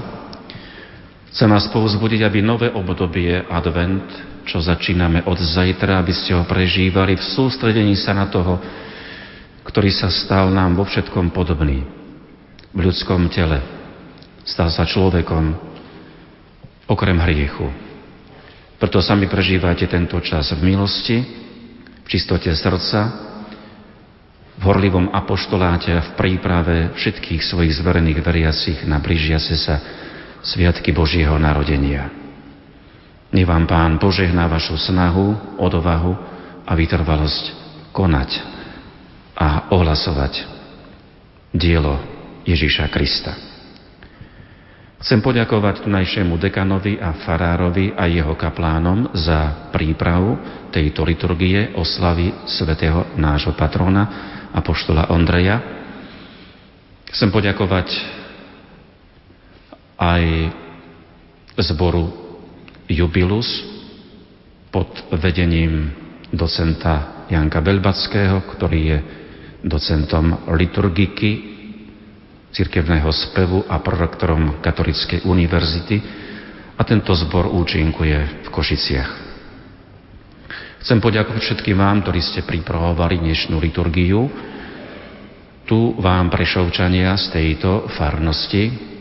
Chcem 1.36 1.52
vás 1.52 1.68
povzbudiť, 1.68 2.32
aby 2.32 2.40
nové 2.40 2.72
obdobie 2.72 3.44
advent, 3.52 4.08
čo 4.48 4.64
začíname 4.64 5.28
od 5.28 5.36
zajtra, 5.36 6.00
aby 6.00 6.16
ste 6.16 6.32
ho 6.32 6.48
prežívali 6.48 7.20
v 7.20 7.28
sústredení 7.36 8.00
sa 8.00 8.16
na 8.16 8.32
toho, 8.32 8.56
ktorý 9.68 9.92
sa 9.92 10.08
stal 10.08 10.48
nám 10.48 10.80
vo 10.80 10.88
všetkom 10.88 11.36
podobný. 11.36 11.84
V 12.72 12.80
ľudskom 12.80 13.28
tele. 13.28 13.60
Stal 14.48 14.72
sa 14.72 14.88
človekom, 14.88 15.73
okrem 16.94 17.18
hriechu. 17.18 17.66
Preto 18.78 19.02
sami 19.02 19.26
prežívate 19.26 19.90
tento 19.90 20.22
čas 20.22 20.54
v 20.54 20.62
milosti, 20.62 21.18
v 22.04 22.08
čistote 22.08 22.54
srdca, 22.54 23.00
v 24.54 24.62
horlivom 24.62 25.10
apoštoláte 25.10 25.90
a 25.90 26.06
v 26.06 26.14
príprave 26.14 26.94
všetkých 26.94 27.42
svojich 27.42 27.74
zverených 27.82 28.22
veriacich 28.22 28.80
na 28.86 29.02
blížiace 29.02 29.58
sa 29.58 29.76
Sviatky 30.44 30.92
Božieho 30.92 31.34
narodenia. 31.40 32.12
Nech 33.34 33.50
vám 33.50 33.66
Pán 33.66 33.98
požehná 33.98 34.46
vašu 34.46 34.78
snahu, 34.78 35.58
odvahu 35.58 36.14
a 36.68 36.72
vytrvalosť 36.78 37.44
konať 37.96 38.30
a 39.34 39.74
ohlasovať 39.74 40.46
dielo 41.50 41.98
Ježíša 42.46 42.92
Krista. 42.94 43.53
Chcem 45.04 45.20
poďakovať 45.20 45.84
tunajšiemu 45.84 46.40
dekanovi 46.40 46.96
a 46.96 47.12
farárovi 47.28 47.92
a 47.92 48.08
jeho 48.08 48.40
kaplánom 48.40 49.12
za 49.12 49.68
prípravu 49.76 50.40
tejto 50.72 51.04
liturgie 51.04 51.76
oslavy 51.76 52.32
svätého 52.48 53.12
nášho 53.20 53.52
patrona 53.52 54.08
Apoštola 54.56 55.12
Ondreja. 55.12 55.60
Chcem 57.12 57.36
poďakovať 57.36 57.92
aj 60.00 60.24
zboru 61.68 62.08
Jubilus 62.88 63.60
pod 64.72 64.88
vedením 65.20 65.92
docenta 66.32 67.28
Janka 67.28 67.60
Belbackého, 67.60 68.40
ktorý 68.56 68.80
je 68.88 69.00
docentom 69.68 70.48
liturgiky 70.48 71.53
cirkevného 72.54 73.10
spevu 73.10 73.66
a 73.66 73.82
prorektorom 73.82 74.62
Katolíckej 74.62 75.26
univerzity 75.26 75.98
a 76.78 76.82
tento 76.86 77.12
zbor 77.18 77.50
účinkuje 77.50 78.46
v 78.46 78.50
Košiciach. 78.54 79.12
Chcem 80.84 81.00
poďakovať 81.00 81.42
všetkým 81.42 81.80
vám, 81.80 82.04
ktorí 82.04 82.20
ste 82.22 82.46
pripravovali 82.46 83.24
dnešnú 83.24 83.56
liturgiu. 83.58 84.28
Tu 85.64 85.80
vám 85.96 86.28
prešovčania 86.28 87.16
z 87.16 87.26
tejto 87.32 87.88
farnosti. 87.96 88.92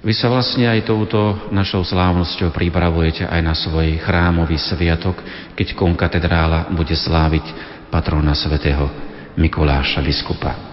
Vy 0.00 0.16
sa 0.16 0.32
vlastne 0.32 0.64
aj 0.64 0.88
touto 0.88 1.52
našou 1.52 1.84
slávnosťou 1.84 2.56
pripravujete 2.56 3.28
aj 3.28 3.40
na 3.44 3.52
svoj 3.52 4.00
chrámový 4.00 4.56
sviatok, 4.56 5.20
keď 5.52 5.76
konkatedrála 5.76 6.72
bude 6.72 6.96
sláviť 6.96 7.44
patrona 7.92 8.32
svätého 8.32 8.88
Mikuláša 9.36 10.00
biskupa. 10.00 10.69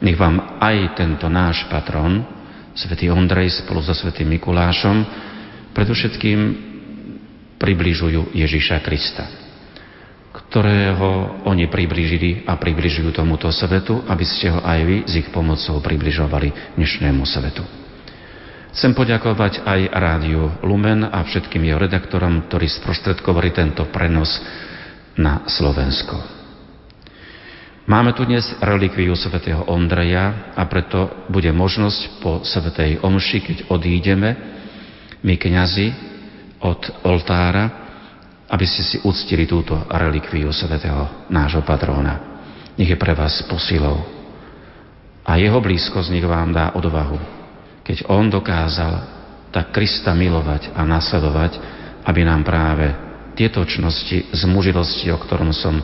Nech 0.00 0.16
vám 0.16 0.56
aj 0.56 0.96
tento 0.96 1.28
náš 1.28 1.68
patron, 1.68 2.24
svätý 2.72 3.12
Ondrej 3.12 3.60
spolu 3.60 3.84
so 3.84 3.92
svätým 3.92 4.32
Mikulášom, 4.32 5.04
predovšetkým 5.76 6.38
približujú 7.60 8.32
Ježíša 8.32 8.80
Krista, 8.80 9.28
ktorého 10.32 11.44
oni 11.44 11.68
približili 11.68 12.48
a 12.48 12.56
približujú 12.56 13.12
tomuto 13.12 13.52
svetu, 13.52 14.00
aby 14.08 14.24
ste 14.24 14.48
ho 14.48 14.64
aj 14.64 14.80
vy 14.88 14.96
s 15.04 15.12
ich 15.20 15.28
pomocou 15.28 15.76
približovali 15.84 16.80
dnešnému 16.80 17.20
svetu. 17.28 17.60
Chcem 18.72 18.96
poďakovať 18.96 19.66
aj 19.66 19.80
rádiu 19.92 20.48
Lumen 20.64 21.04
a 21.04 21.20
všetkým 21.26 21.68
jeho 21.68 21.76
redaktorom, 21.76 22.48
ktorí 22.48 22.70
sprostredkovali 22.70 23.52
tento 23.52 23.84
prenos 23.92 24.40
na 25.18 25.44
Slovensko. 25.44 26.39
Máme 27.90 28.14
tu 28.14 28.22
dnes 28.22 28.46
relikviu 28.62 29.18
svätého 29.18 29.66
Ondreja 29.66 30.54
a 30.54 30.62
preto 30.70 31.26
bude 31.26 31.50
možnosť 31.50 32.22
po 32.22 32.38
svätej 32.46 33.02
omši, 33.02 33.38
keď 33.42 33.58
odídeme, 33.66 34.30
my 35.26 35.34
kňazi 35.34 35.90
od 36.62 36.86
oltára, 37.02 37.66
aby 38.46 38.62
ste 38.62 38.86
si 38.86 38.96
uctili 39.02 39.42
túto 39.42 39.74
relikviu 39.90 40.54
svätého 40.54 41.26
nášho 41.34 41.66
patróna. 41.66 42.46
Nech 42.78 42.94
je 42.94 42.94
pre 42.94 43.10
vás 43.10 43.42
posilou. 43.50 43.98
A 45.26 45.34
jeho 45.42 45.58
blízkosť 45.58 46.14
nech 46.14 46.30
vám 46.30 46.54
dá 46.54 46.70
odvahu, 46.78 47.18
keď 47.82 48.06
on 48.06 48.30
dokázal 48.30 49.02
tak 49.50 49.74
Krista 49.74 50.14
milovať 50.14 50.78
a 50.78 50.86
nasledovať, 50.86 51.58
aby 52.06 52.22
nám 52.22 52.46
práve 52.46 52.86
tieto 53.34 53.66
čnosti 53.66 54.30
z 54.30 54.42
mužilosti, 54.46 55.10
o 55.10 55.18
ktorom 55.18 55.50
som 55.50 55.82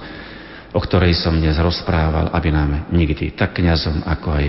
o 0.77 0.81
ktorej 0.85 1.17
som 1.17 1.33
dnes 1.41 1.57
rozprával, 1.57 2.29
aby 2.37 2.53
nám 2.53 2.93
nikdy 2.93 3.33
tak 3.33 3.57
kňazom, 3.57 4.05
ako 4.05 4.29
aj 4.29 4.47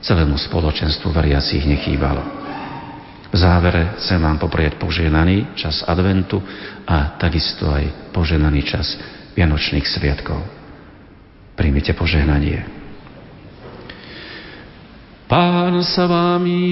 celému 0.00 0.40
spoločenstvu 0.40 1.12
veriacich 1.12 1.68
nechýbalo. 1.68 2.24
V 3.28 3.36
závere 3.36 4.00
chcem 4.00 4.16
vám 4.16 4.40
poprieť 4.40 4.80
poženaný 4.80 5.52
čas 5.52 5.84
adventu 5.84 6.40
a 6.88 7.20
takisto 7.20 7.68
aj 7.68 8.08
poženaný 8.16 8.64
čas 8.64 8.96
Vianočných 9.36 9.84
sviatkov. 9.84 10.40
Príjmite 11.52 11.92
požehnanie. 11.92 12.64
Pán 15.28 15.84
sa 15.84 16.08
vámi. 16.08 16.64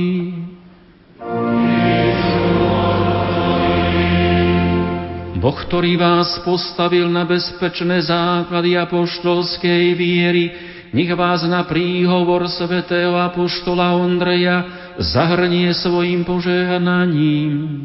Boh, 5.44 5.60
ktorý 5.60 6.00
vás 6.00 6.40
postavil 6.40 7.04
na 7.12 7.28
bezpečné 7.28 8.00
základy 8.00 8.80
apoštolskej 8.80 9.92
viery, 9.92 10.56
nech 10.96 11.12
vás 11.12 11.44
na 11.44 11.68
príhovor 11.68 12.48
svätého 12.48 13.12
apoštola 13.12 13.92
Ondreja 13.92 14.64
zahrnie 14.96 15.68
svojim 15.76 16.24
požehnaním. 16.24 17.76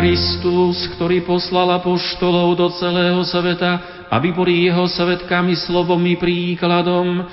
Kristus, 0.00 0.80
ktorý 0.96 1.28
poslal 1.28 1.76
apoštolov 1.76 2.56
do 2.56 2.72
celého 2.80 3.20
sveta, 3.28 4.08
aby 4.08 4.32
boli 4.32 4.64
jeho 4.64 4.88
svetkami 4.88 5.60
slovom 5.60 6.00
i 6.08 6.16
príkladom, 6.16 7.28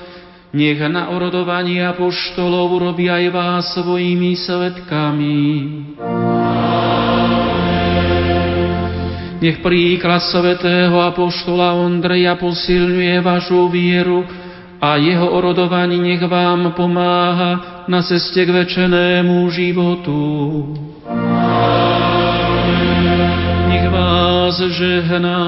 nech 0.52 0.84
na 0.84 1.16
orodovanie 1.16 1.80
apoštolov 1.80 2.76
urobí 2.76 3.08
aj 3.08 3.26
vás 3.32 3.72
svojimi 3.72 4.36
svetkami. 4.36 5.48
Nech 9.40 9.64
príklad 9.64 10.20
svetého 10.20 11.00
apoštola 11.00 11.72
Ondreja 11.80 12.36
posilňuje 12.36 13.24
vašu 13.24 13.72
vieru 13.72 14.28
a 14.84 15.00
jeho 15.00 15.32
orodovanie 15.32 15.96
nech 15.96 16.20
vám 16.20 16.76
pomáha 16.76 17.84
na 17.88 18.04
ceste 18.04 18.44
k 18.44 18.52
večenému 18.52 19.48
životu. 19.48 20.20
Nech 23.72 23.88
vás 23.88 24.60
žehná 24.60 25.40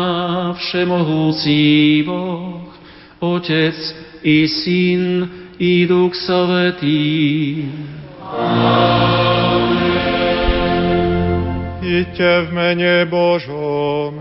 všemohúci 0.56 1.60
Boh, 2.08 2.72
Otec 3.20 3.76
i 4.24 4.48
Syn 4.48 5.28
i 5.60 5.84
Duch 5.84 6.16
Svetý. 6.16 7.68
Iďte 11.92 12.48
v 12.48 12.50
mene 12.56 13.04
Božom. 13.04 14.16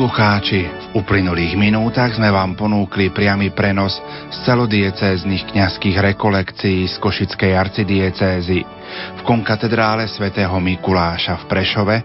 Poslucháči, 0.00 0.64
v 0.64 1.04
uplynulých 1.04 1.60
minútach 1.60 2.16
sme 2.16 2.32
vám 2.32 2.56
ponúkli 2.56 3.12
priamy 3.12 3.52
prenos 3.52 4.00
z 4.32 4.36
celodiecéznych 4.48 5.52
kňazských 5.52 6.00
rekolekcií 6.00 6.88
z 6.88 6.96
Košickej 6.96 7.52
arcidiecézy. 7.52 8.64
V 9.20 9.20
konkatedrále 9.28 10.08
svätého 10.08 10.56
Mikuláša 10.56 11.44
v 11.44 11.52
Prešove 11.52 11.96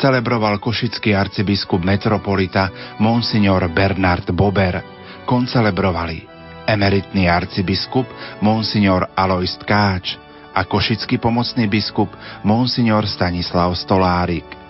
celebroval 0.00 0.64
košický 0.64 1.12
arcibiskup 1.12 1.84
metropolita 1.84 2.96
Monsignor 2.96 3.68
Bernard 3.68 4.32
Bober. 4.32 4.80
Koncelebrovali 5.28 6.24
emeritný 6.64 7.28
arcibiskup 7.28 8.08
Monsignor 8.40 9.12
Alois 9.12 9.52
Tkáč 9.60 10.16
a 10.56 10.64
košický 10.64 11.20
pomocný 11.20 11.68
biskup 11.68 12.08
Monsignor 12.48 13.04
Stanislav 13.04 13.76
Stolárik 13.76 14.61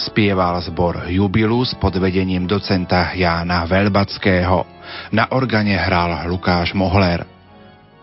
spieval 0.00 0.56
zbor 0.64 1.12
Jubilus 1.12 1.76
pod 1.76 1.92
vedením 2.00 2.48
docenta 2.48 3.12
Jána 3.12 3.68
Veľbackého. 3.68 4.64
Na 5.12 5.28
organe 5.36 5.76
hral 5.76 6.24
Lukáš 6.32 6.72
Mohler. 6.72 7.28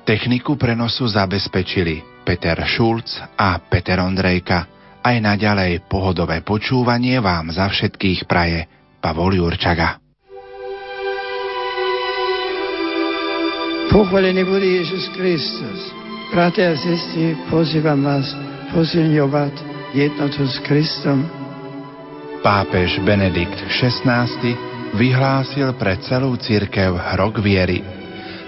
Techniku 0.05 0.55
prenosu 0.55 1.09
zabezpečili 1.09 2.21
Peter 2.21 2.61
Šulc 2.63 3.17
a 3.33 3.57
Peter 3.57 3.97
Ondrejka. 3.99 4.69
Aj 5.01 5.15
naďalej 5.17 5.89
pohodové 5.89 6.45
počúvanie 6.45 7.17
vám 7.17 7.49
za 7.49 7.65
všetkých 7.67 8.29
praje 8.29 8.69
Pavol 9.01 9.35
Jurčaga. 9.39 9.97
Pochválený 13.87 14.43
bude 14.45 14.67
Ježiš 14.67 15.09
Kristus. 15.15 15.79
Bratia 16.27 16.75
a 16.75 16.77
sestry, 16.77 17.39
pozývam 17.47 18.03
vás 18.03 18.27
posilňovať 18.75 19.55
jednotu 19.95 20.43
s 20.43 20.59
Kristom, 20.67 21.23
Pápež 22.47 23.03
Benedikt 23.03 23.59
XVI 23.67 24.23
vyhlásil 24.95 25.75
pre 25.75 25.99
celú 25.99 26.39
církev 26.39 26.95
rok 27.19 27.43
viery. 27.43 27.83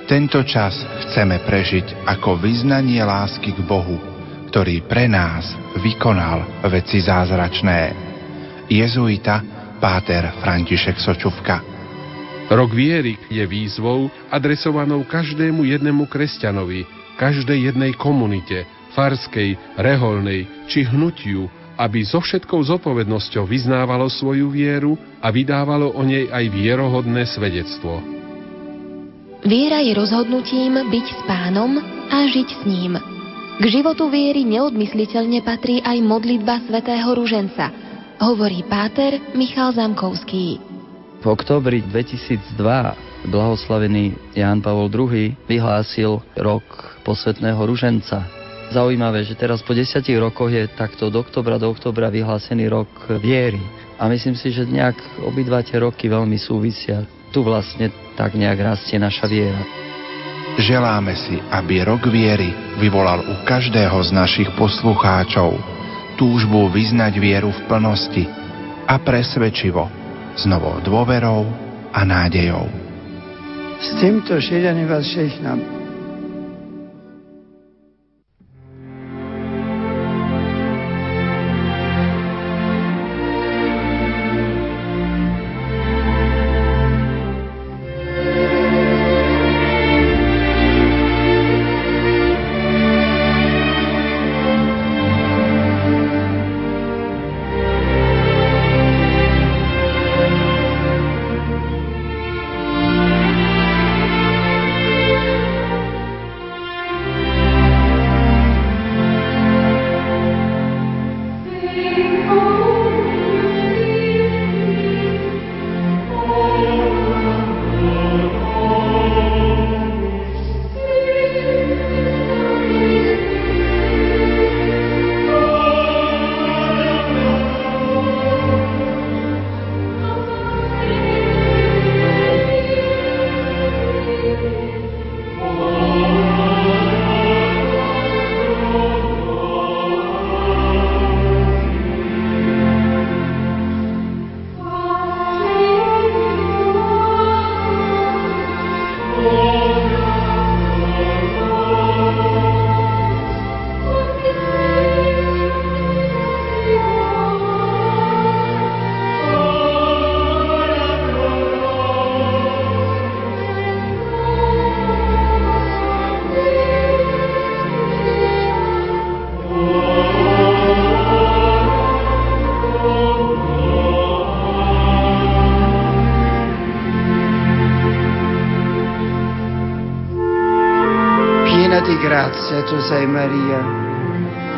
Tento 0.07 0.39
čas 0.47 0.71
chceme 1.03 1.43
prežiť 1.43 2.07
ako 2.07 2.39
vyznanie 2.39 3.03
lásky 3.03 3.51
k 3.51 3.59
Bohu, 3.59 3.99
ktorý 4.47 4.87
pre 4.87 5.11
nás 5.11 5.51
vykonal 5.83 6.63
veci 6.71 7.03
zázračné. 7.03 7.91
Jezuita 8.71 9.43
Páter 9.83 10.31
František 10.39 10.95
Sočuvka 10.95 11.59
Rok 12.47 12.71
viery 12.71 13.19
je 13.27 13.43
výzvou 13.43 14.07
adresovanou 14.31 15.03
každému 15.03 15.67
jednému 15.75 16.07
kresťanovi, 16.07 16.87
každej 17.19 17.75
jednej 17.75 17.91
komunite, 17.99 18.63
farskej, 18.95 19.59
reholnej 19.75 20.47
či 20.71 20.87
hnutiu, 20.87 21.51
aby 21.79 22.03
so 22.03 22.19
všetkou 22.19 22.59
zodpovednosťou 22.59 23.47
vyznávalo 23.47 24.11
svoju 24.11 24.51
vieru 24.51 24.99
a 25.23 25.31
vydávalo 25.31 25.95
o 25.95 26.03
nej 26.03 26.27
aj 26.27 26.45
vierohodné 26.51 27.23
svedectvo. 27.23 28.03
Viera 29.47 29.79
je 29.79 29.95
rozhodnutím 29.95 30.75
byť 30.91 31.05
s 31.07 31.21
pánom 31.23 31.79
a 32.11 32.17
žiť 32.27 32.49
s 32.51 32.61
ním. 32.67 32.99
K 33.59 33.63
životu 33.71 34.11
viery 34.11 34.43
neodmysliteľne 34.43 35.39
patrí 35.47 35.79
aj 35.79 36.03
modlitba 36.03 36.67
svätého 36.67 37.07
Ruženca, 37.15 37.71
hovorí 38.19 38.67
páter 38.67 39.23
Michal 39.31 39.71
Zamkovský. 39.71 40.59
V 41.23 41.25
oktobri 41.27 41.79
2002 41.87 42.59
blahoslavený 43.31 44.35
Ján 44.35 44.59
Pavol 44.59 44.91
II 44.91 45.35
vyhlásil 45.47 46.19
rok 46.39 46.63
posvetného 47.03 47.59
ruženca 47.63 48.38
Zaujímavé, 48.69 49.25
že 49.25 49.33
teraz 49.33 49.65
po 49.65 49.73
desiatich 49.73 50.21
rokoch 50.21 50.53
je 50.53 50.69
takto 50.69 51.09
od 51.09 51.25
oktobra 51.25 51.57
do 51.57 51.73
oktobra 51.73 52.13
vyhlásený 52.13 52.69
rok 52.69 52.89
viery. 53.17 53.57
A 53.97 54.05
myslím 54.05 54.37
si, 54.37 54.53
že 54.53 54.69
nejak 54.69 55.25
obidva 55.25 55.65
tie 55.65 55.81
roky 55.81 56.05
veľmi 56.05 56.37
súvisia. 56.37 57.01
Tu 57.33 57.41
vlastne 57.41 57.89
tak 58.13 58.37
nejak 58.37 58.61
rastie 58.61 59.01
naša 59.01 59.25
viera. 59.25 59.57
Želáme 60.61 61.17
si, 61.17 61.41
aby 61.49 61.81
rok 61.81 62.05
viery 62.13 62.53
vyvolal 62.77 63.25
u 63.25 63.35
každého 63.41 63.97
z 64.05 64.09
našich 64.13 64.49
poslucháčov 64.53 65.57
túžbu 66.21 66.69
vyznať 66.69 67.17
vieru 67.17 67.49
v 67.49 67.61
plnosti 67.65 68.27
a 68.85 69.01
presvedčivo, 69.01 69.89
s 70.37 70.45
novou 70.45 70.77
dôverou 70.85 71.47
a 71.89 72.05
nádejou. 72.05 72.69
S 73.81 73.97
týmto 73.97 74.35
šírením 74.37 74.91
vás 74.91 75.07
všechnám 75.07 75.78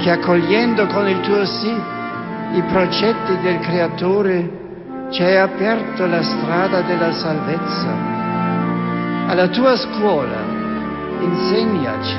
che 0.01 0.09
accogliendo 0.09 0.87
con 0.87 1.07
il 1.07 1.19
tuo 1.19 1.45
sì 1.45 1.69
i 2.53 2.61
progetti 2.63 3.37
del 3.39 3.59
Creatore 3.59 4.59
ci 5.11 5.21
hai 5.21 5.37
aperto 5.37 6.05
la 6.07 6.23
strada 6.23 6.81
della 6.81 7.11
salvezza. 7.13 8.09
Alla 9.27 9.47
tua 9.47 9.77
scuola 9.77 10.59
insegnaci 11.19 12.17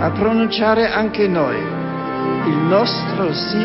a 0.00 0.10
pronunciare 0.10 0.90
anche 0.90 1.26
noi 1.26 1.56
il 1.56 2.56
nostro 2.68 3.32
sì 3.32 3.64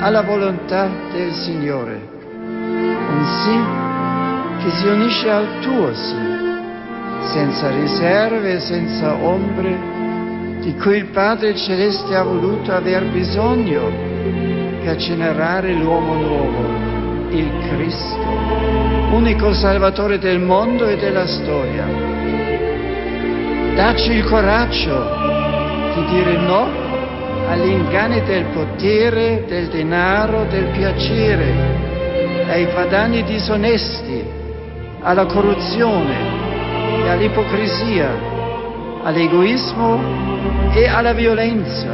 alla 0.00 0.22
volontà 0.22 0.88
del 1.12 1.32
Signore. 1.32 2.08
Un 2.44 3.24
sì 3.24 4.64
che 4.64 4.70
si 4.76 4.86
unisce 4.86 5.30
al 5.30 5.60
tuo 5.60 5.94
sì, 5.94 6.16
senza 7.32 7.70
riserve, 7.70 8.60
senza 8.60 9.14
ombre, 9.14 9.89
di 10.60 10.74
cui 10.76 10.96
il 10.96 11.06
Padre 11.06 11.56
Celeste 11.56 12.14
ha 12.14 12.22
voluto 12.22 12.72
aver 12.72 13.04
bisogno 13.06 13.90
per 14.82 14.96
generare 14.96 15.72
l'uomo 15.72 16.14
nuovo, 16.14 17.28
il 17.30 17.50
Cristo, 17.68 18.18
unico 19.14 19.54
Salvatore 19.54 20.18
del 20.18 20.38
mondo 20.38 20.86
e 20.86 20.96
della 20.96 21.26
storia. 21.26 21.86
Dacci 23.74 24.12
il 24.12 24.24
coraggio 24.24 25.18
di 25.94 26.04
dire 26.06 26.36
no 26.36 26.68
agli 27.48 27.70
inganni 27.70 28.22
del 28.22 28.44
potere, 28.52 29.44
del 29.48 29.68
denaro, 29.68 30.44
del 30.44 30.66
piacere, 30.66 31.78
ai 32.48 32.66
guadagni 32.66 33.24
disonesti, 33.24 34.22
alla 35.00 35.24
corruzione 35.24 37.02
e 37.02 37.08
all'ipocrisia, 37.08 38.29
all'egoismo 39.02 40.00
e 40.72 40.86
alla 40.86 41.12
violenza. 41.12 41.88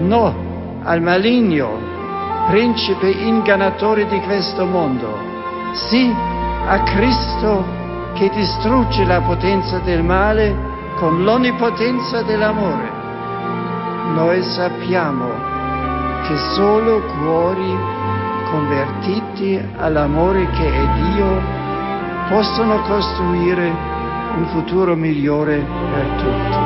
No 0.00 0.44
al 0.82 1.02
maligno, 1.02 1.78
principe 2.48 3.08
ingannatore 3.08 4.06
di 4.06 4.20
questo 4.20 4.64
mondo. 4.64 5.18
Sì 5.72 6.12
a 6.68 6.82
Cristo 6.82 7.64
che 8.14 8.30
distrugge 8.30 9.04
la 9.04 9.20
potenza 9.20 9.78
del 9.78 10.02
male 10.02 10.54
con 10.96 11.22
l'onnipotenza 11.22 12.22
dell'amore. 12.22 12.90
Noi 14.14 14.42
sappiamo 14.42 15.28
che 16.26 16.36
solo 16.54 17.02
cuori 17.02 17.76
convertiti 18.50 19.60
all'amore 19.76 20.48
che 20.50 20.66
è 20.66 20.86
Dio 21.02 21.40
possono 22.28 22.80
costruire 22.82 23.95
un 24.36 24.46
futuro 24.48 24.94
migliore 24.94 25.56
per 25.58 26.06
tutti. 26.20 26.65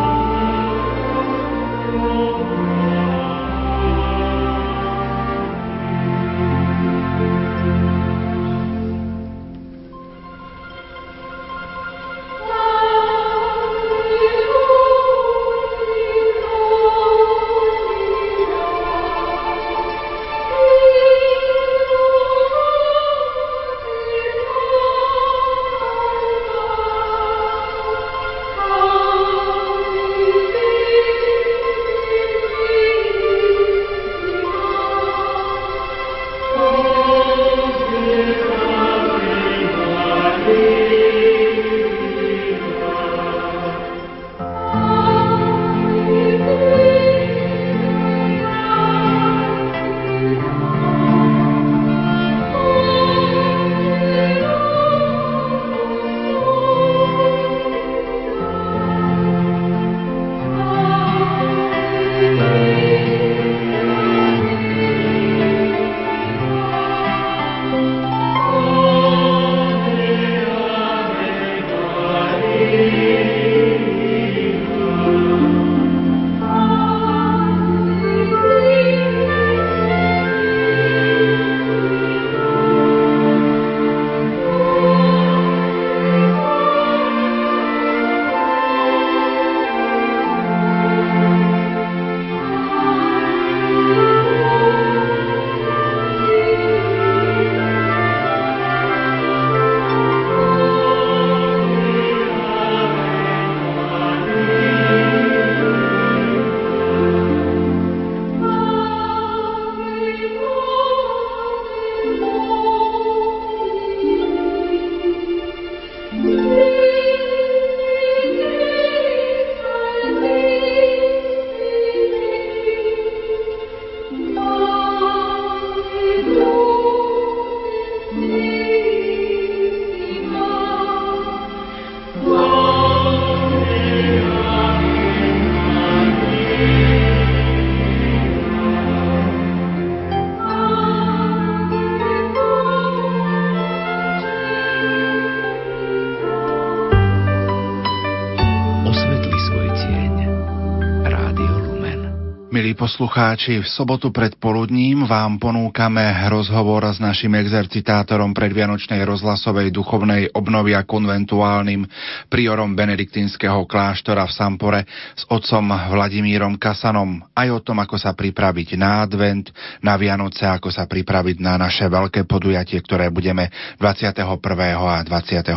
Poslucháči, 153.01 153.65
v 153.65 153.73
sobotu 153.73 154.13
pred 154.13 154.37
poludním 154.37 155.09
vám 155.09 155.41
ponúkame 155.41 156.05
rozhovor 156.29 156.85
s 156.85 157.01
našim 157.01 157.33
exercitátorom 157.33 158.37
predvianočnej 158.37 159.01
rozhlasovej 159.09 159.73
duchovnej 159.73 160.29
obnovy 160.37 160.77
a 160.77 160.85
konventuálnym 160.85 161.89
priorom 162.29 162.77
benediktínskeho 162.77 163.65
kláštora 163.65 164.29
v 164.29 164.37
Sampore 164.37 164.81
s 165.17 165.25
otcom 165.33 165.73
Vladimírom 165.97 166.61
Kasanom 166.61 167.25
aj 167.33 167.49
o 167.49 167.61
tom, 167.65 167.81
ako 167.81 167.97
sa 167.97 168.13
pripraviť 168.13 168.77
na 168.77 169.09
advent, 169.09 169.49
na 169.81 169.97
Vianoce, 169.97 170.45
ako 170.45 170.69
sa 170.69 170.85
pripraviť 170.85 171.41
na 171.41 171.57
naše 171.57 171.89
veľké 171.89 172.29
podujatie, 172.29 172.85
ktoré 172.85 173.09
budeme 173.09 173.49
21. 173.81 174.29
a 174.77 175.01
22. 175.09 175.49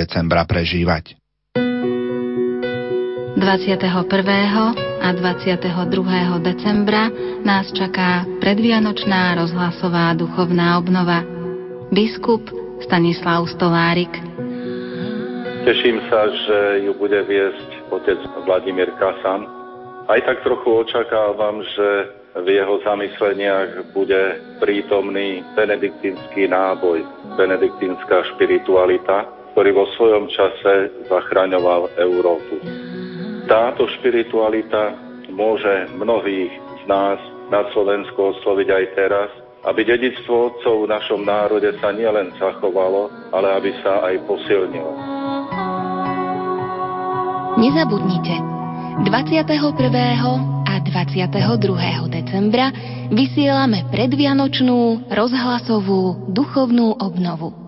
decembra 0.00 0.48
prežívať. 0.48 1.19
21 3.40 4.04
a 5.00 5.08
22. 5.16 6.44
decembra 6.44 7.08
nás 7.40 7.72
čaká 7.72 8.28
predvianočná 8.36 9.40
rozhlasová 9.40 10.12
duchovná 10.12 10.76
obnova. 10.76 11.24
Biskup 11.88 12.44
Stanislav 12.84 13.48
Stolárik. 13.48 14.12
Teším 15.64 16.04
sa, 16.12 16.28
že 16.28 16.84
ju 16.84 16.92
bude 17.00 17.16
viesť 17.24 17.88
otec 17.88 18.20
Vladimír 18.44 18.92
Kasan. 19.00 19.48
Aj 20.04 20.20
tak 20.20 20.44
trochu 20.44 20.84
očakávam, 20.84 21.64
že 21.64 21.88
v 22.44 22.60
jeho 22.60 22.76
zamysleniach 22.84 23.96
bude 23.96 24.36
prítomný 24.60 25.40
benediktínsky 25.56 26.44
náboj, 26.44 27.08
benediktínska 27.40 28.36
špiritualita, 28.36 29.24
ktorý 29.56 29.70
vo 29.72 29.88
svojom 29.96 30.28
čase 30.28 30.92
zachraňoval 31.08 31.96
Európu. 31.96 32.89
Táto 33.50 33.90
špiritualita 33.98 34.94
môže 35.34 35.90
mnohých 35.98 36.54
z 36.54 36.82
nás 36.86 37.18
na 37.50 37.66
Slovensku 37.74 38.30
osloviť 38.38 38.68
aj 38.70 38.84
teraz, 38.94 39.30
aby 39.66 39.82
dedictvo 39.82 40.54
otcov 40.54 40.86
v 40.86 40.90
našom 40.94 41.26
národe 41.26 41.66
sa 41.82 41.90
nielen 41.90 42.30
zachovalo, 42.38 43.10
ale 43.34 43.48
aby 43.58 43.70
sa 43.82 44.06
aj 44.06 44.22
posilnilo. 44.30 44.92
Nezabudnite, 47.58 48.34
21. 49.02 49.50
a 50.70 50.74
22. 50.86 52.06
decembra 52.06 52.70
vysielame 53.10 53.82
predvianočnú 53.90 55.10
rozhlasovú 55.10 56.30
duchovnú 56.30 57.02
obnovu. 57.02 57.59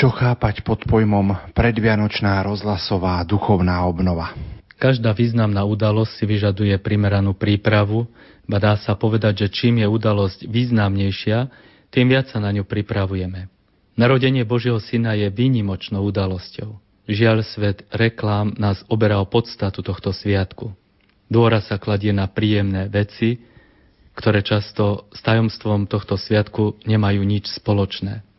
Čo 0.00 0.08
chápať 0.08 0.64
pod 0.64 0.80
pojmom 0.88 1.52
predvianočná 1.52 2.40
rozhlasová 2.40 3.20
duchovná 3.28 3.84
obnova? 3.84 4.32
Každá 4.80 5.12
významná 5.12 5.60
udalosť 5.68 6.16
si 6.16 6.24
vyžaduje 6.24 6.72
primeranú 6.80 7.36
prípravu, 7.36 8.08
ba 8.48 8.56
dá 8.56 8.80
sa 8.80 8.96
povedať, 8.96 9.44
že 9.44 9.52
čím 9.52 9.84
je 9.84 9.84
udalosť 9.84 10.48
významnejšia, 10.48 11.52
tým 11.92 12.16
viac 12.16 12.32
sa 12.32 12.40
na 12.40 12.48
ňu 12.48 12.64
pripravujeme. 12.64 13.52
Narodenie 14.00 14.40
Božieho 14.48 14.80
Syna 14.80 15.12
je 15.20 15.28
výnimočnou 15.28 16.00
udalosťou. 16.08 16.80
Žiaľ, 17.04 17.44
svet 17.44 17.84
reklám 17.92 18.56
nás 18.56 18.80
oberá 18.88 19.20
o 19.20 19.28
podstatu 19.28 19.84
tohto 19.84 20.16
sviatku. 20.16 20.72
Dôra 21.28 21.60
sa 21.60 21.76
kladie 21.76 22.16
na 22.16 22.24
príjemné 22.24 22.88
veci, 22.88 23.36
ktoré 24.16 24.40
často 24.40 25.12
s 25.12 25.20
tajomstvom 25.20 25.84
tohto 25.84 26.16
sviatku 26.16 26.88
nemajú 26.88 27.20
nič 27.20 27.52
spoločné. 27.52 28.29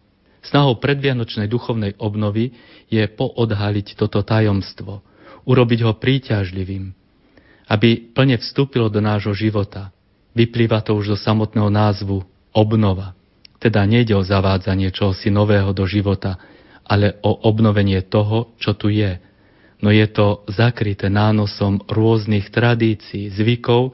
Snahou 0.42 0.82
predvianočnej 0.82 1.46
duchovnej 1.46 2.02
obnovy 2.02 2.54
je 2.90 3.06
poodhaliť 3.06 3.94
toto 3.94 4.26
tajomstvo, 4.26 5.06
urobiť 5.46 5.80
ho 5.86 5.94
príťažlivým, 5.94 6.90
aby 7.70 7.90
plne 8.12 8.42
vstúpilo 8.42 8.90
do 8.90 9.00
nášho 9.00 9.38
života. 9.38 9.94
Vyplýva 10.34 10.82
to 10.82 10.98
už 10.98 11.14
zo 11.14 11.18
samotného 11.18 11.70
názvu 11.70 12.26
obnova. 12.52 13.14
Teda 13.62 13.86
nejde 13.86 14.18
o 14.18 14.26
zavádzanie 14.26 14.90
čohosi 14.90 15.30
nového 15.30 15.70
do 15.78 15.86
života, 15.86 16.42
ale 16.90 17.22
o 17.22 17.46
obnovenie 17.46 18.02
toho, 18.10 18.58
čo 18.58 18.74
tu 18.74 18.90
je. 18.90 19.22
No 19.82 19.94
je 19.94 20.06
to 20.10 20.46
zakryté 20.50 21.10
nánosom 21.10 21.86
rôznych 21.86 22.50
tradícií, 22.50 23.30
zvykov 23.30 23.94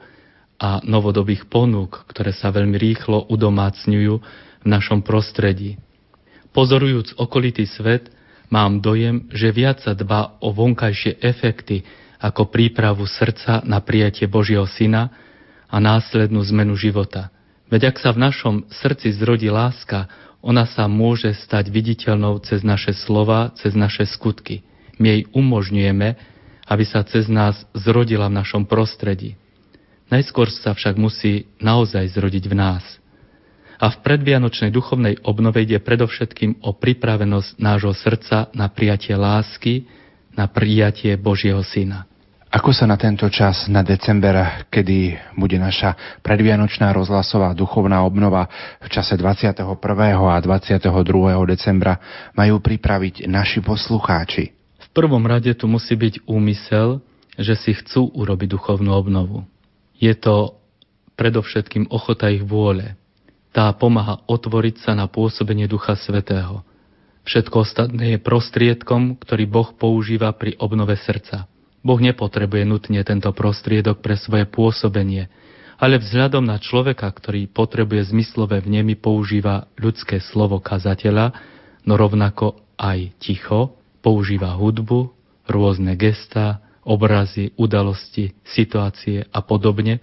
a 0.58 0.80
novodobých 0.84 1.46
ponúk, 1.46 2.08
ktoré 2.08 2.32
sa 2.32 2.48
veľmi 2.50 2.76
rýchlo 2.76 3.28
udomácňujú 3.28 4.14
v 4.64 4.66
našom 4.66 5.04
prostredí. 5.04 5.76
Pozorujúc 6.52 7.20
okolitý 7.20 7.68
svet, 7.68 8.08
mám 8.48 8.80
dojem, 8.80 9.28
že 9.28 9.52
viac 9.52 9.84
sa 9.84 9.92
dbá 9.92 10.40
o 10.40 10.52
vonkajšie 10.52 11.20
efekty 11.20 11.84
ako 12.18 12.50
prípravu 12.50 13.04
srdca 13.06 13.62
na 13.62 13.78
prijatie 13.78 14.26
Božieho 14.26 14.66
Syna 14.66 15.12
a 15.68 15.76
následnú 15.78 16.42
zmenu 16.50 16.74
života. 16.74 17.30
Veď 17.68 17.92
ak 17.92 17.96
sa 18.00 18.10
v 18.16 18.22
našom 18.24 18.54
srdci 18.72 19.12
zrodí 19.12 19.52
láska, 19.52 20.08
ona 20.40 20.64
sa 20.64 20.88
môže 20.88 21.30
stať 21.36 21.68
viditeľnou 21.68 22.40
cez 22.40 22.64
naše 22.64 22.96
slova, 22.96 23.52
cez 23.60 23.76
naše 23.76 24.08
skutky. 24.08 24.64
My 24.96 25.14
jej 25.14 25.22
umožňujeme, 25.36 26.08
aby 26.64 26.84
sa 26.88 27.04
cez 27.04 27.28
nás 27.28 27.60
zrodila 27.76 28.32
v 28.32 28.40
našom 28.40 28.64
prostredí. 28.64 29.36
Najskôr 30.08 30.48
sa 30.48 30.72
však 30.72 30.96
musí 30.96 31.44
naozaj 31.60 32.16
zrodiť 32.16 32.44
v 32.48 32.56
nás– 32.56 32.84
a 33.78 33.86
v 33.94 33.96
predvianočnej 34.02 34.74
duchovnej 34.74 35.22
obnove 35.22 35.62
ide 35.62 35.78
predovšetkým 35.78 36.66
o 36.66 36.74
pripravenosť 36.74 37.62
nášho 37.62 37.94
srdca 37.94 38.50
na 38.50 38.66
prijatie 38.66 39.14
lásky, 39.14 39.86
na 40.34 40.50
prijatie 40.50 41.14
Božieho 41.14 41.62
Syna. 41.62 42.06
Ako 42.48 42.72
sa 42.72 42.88
na 42.88 42.96
tento 42.96 43.28
čas, 43.28 43.68
na 43.68 43.84
december, 43.84 44.64
kedy 44.72 45.20
bude 45.36 45.60
naša 45.60 46.20
predvianočná 46.24 46.96
rozhlasová 46.96 47.52
duchovná 47.52 48.00
obnova 48.00 48.48
v 48.80 48.88
čase 48.88 49.20
21. 49.20 49.68
a 49.68 50.38
22. 50.40 50.80
decembra, 51.44 52.00
majú 52.32 52.56
pripraviť 52.56 53.28
naši 53.28 53.60
poslucháči? 53.60 54.44
V 54.80 54.88
prvom 54.96 55.20
rade 55.28 55.52
tu 55.52 55.68
musí 55.68 55.92
byť 55.92 56.24
úmysel, 56.24 57.04
že 57.36 57.52
si 57.52 57.76
chcú 57.76 58.08
urobiť 58.16 58.48
duchovnú 58.56 58.96
obnovu. 58.96 59.44
Je 60.00 60.16
to 60.16 60.56
predovšetkým 61.20 61.92
ochota 61.92 62.32
ich 62.32 62.40
vôle, 62.40 62.96
tá 63.52 63.72
pomáha 63.72 64.20
otvoriť 64.28 64.84
sa 64.84 64.92
na 64.92 65.08
pôsobenie 65.08 65.64
Ducha 65.68 65.96
Svetého. 65.96 66.64
Všetko 67.28 67.64
ostatné 67.64 68.16
je 68.16 68.24
prostriedkom, 68.24 69.20
ktorý 69.20 69.44
Boh 69.44 69.68
používa 69.76 70.32
pri 70.32 70.56
obnove 70.60 70.96
srdca. 70.96 71.44
Boh 71.84 72.00
nepotrebuje 72.00 72.64
nutne 72.64 73.00
tento 73.04 73.28
prostriedok 73.32 74.00
pre 74.00 74.16
svoje 74.16 74.48
pôsobenie, 74.48 75.28
ale 75.78 76.00
vzhľadom 76.00 76.42
na 76.42 76.58
človeka, 76.58 77.06
ktorý 77.06 77.46
potrebuje 77.52 78.10
zmyslové 78.10 78.64
vnemy, 78.64 78.98
používa 78.98 79.70
ľudské 79.78 80.18
slovo 80.18 80.58
kazateľa, 80.58 81.36
no 81.86 81.94
rovnako 81.94 82.58
aj 82.80 83.14
ticho, 83.22 83.78
používa 84.02 84.58
hudbu, 84.58 85.12
rôzne 85.46 85.94
gestá, 85.94 86.64
obrazy, 86.82 87.54
udalosti, 87.54 88.34
situácie 88.42 89.28
a 89.30 89.38
podobne, 89.44 90.00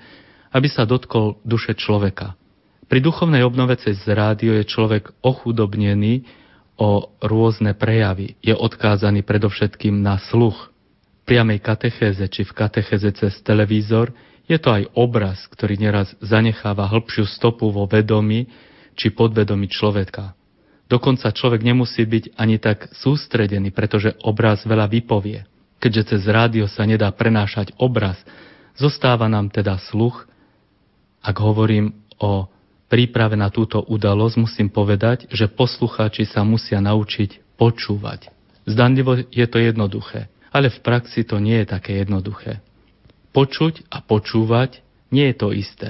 aby 0.54 0.70
sa 0.70 0.88
dotkol 0.88 1.42
duše 1.44 1.76
človeka– 1.76 2.38
pri 2.86 3.00
duchovnej 3.02 3.42
obnove 3.42 3.82
cez 3.82 3.98
rádio 4.06 4.54
je 4.62 4.66
človek 4.70 5.10
ochudobnený 5.26 6.26
o 6.78 7.10
rôzne 7.24 7.74
prejavy. 7.74 8.38
Je 8.46 8.54
odkázaný 8.54 9.26
predovšetkým 9.26 10.06
na 10.06 10.22
sluch. 10.22 10.70
V 11.26 11.34
priamej 11.34 11.64
katechéze 11.66 12.22
či 12.30 12.46
v 12.46 12.54
katechéze 12.54 13.10
cez 13.18 13.34
televízor 13.42 14.14
je 14.46 14.62
to 14.62 14.70
aj 14.70 14.94
obraz, 14.94 15.42
ktorý 15.50 15.82
neraz 15.82 16.14
zanecháva 16.22 16.86
hĺbšiu 16.86 17.26
stopu 17.26 17.74
vo 17.74 17.90
vedomí 17.90 18.46
či 18.94 19.10
podvedomí 19.10 19.66
človeka. 19.66 20.38
Dokonca 20.86 21.34
človek 21.34 21.66
nemusí 21.66 22.06
byť 22.06 22.38
ani 22.38 22.62
tak 22.62 22.94
sústredený, 22.94 23.74
pretože 23.74 24.14
obraz 24.22 24.62
veľa 24.70 24.86
vypovie. 24.86 25.50
Keďže 25.82 26.14
cez 26.14 26.22
rádio 26.30 26.70
sa 26.70 26.86
nedá 26.86 27.10
prenášať 27.10 27.74
obraz, 27.82 28.22
zostáva 28.78 29.26
nám 29.26 29.50
teda 29.50 29.82
sluch, 29.90 30.30
ak 31.26 31.36
hovorím 31.42 31.98
o 32.22 32.46
príprave 32.88 33.36
na 33.36 33.50
túto 33.50 33.82
udalosť 33.82 34.36
musím 34.38 34.70
povedať, 34.70 35.30
že 35.34 35.50
poslucháči 35.50 36.30
sa 36.30 36.46
musia 36.46 36.82
naučiť 36.82 37.58
počúvať. 37.58 38.30
Zdanlivo 38.66 39.22
je 39.30 39.46
to 39.46 39.58
jednoduché, 39.62 40.28
ale 40.50 40.74
v 40.74 40.80
praxi 40.82 41.22
to 41.26 41.38
nie 41.38 41.62
je 41.64 41.68
také 41.70 42.02
jednoduché. 42.02 42.62
Počuť 43.36 43.92
a 43.92 44.00
počúvať 44.00 44.80
nie 45.12 45.28
je 45.32 45.36
to 45.36 45.50
isté. 45.52 45.90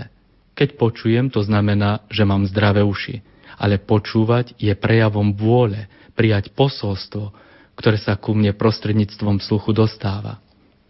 Keď 0.56 0.80
počujem, 0.80 1.28
to 1.30 1.44
znamená, 1.44 2.04
že 2.08 2.24
mám 2.24 2.48
zdravé 2.48 2.82
uši. 2.82 3.22
Ale 3.56 3.80
počúvať 3.80 4.56
je 4.60 4.72
prejavom 4.76 5.32
vôle 5.32 5.88
prijať 6.16 6.52
posolstvo, 6.56 7.32
ktoré 7.76 8.00
sa 8.00 8.16
ku 8.16 8.36
mne 8.36 8.56
prostredníctvom 8.56 9.44
sluchu 9.44 9.76
dostáva. 9.76 10.40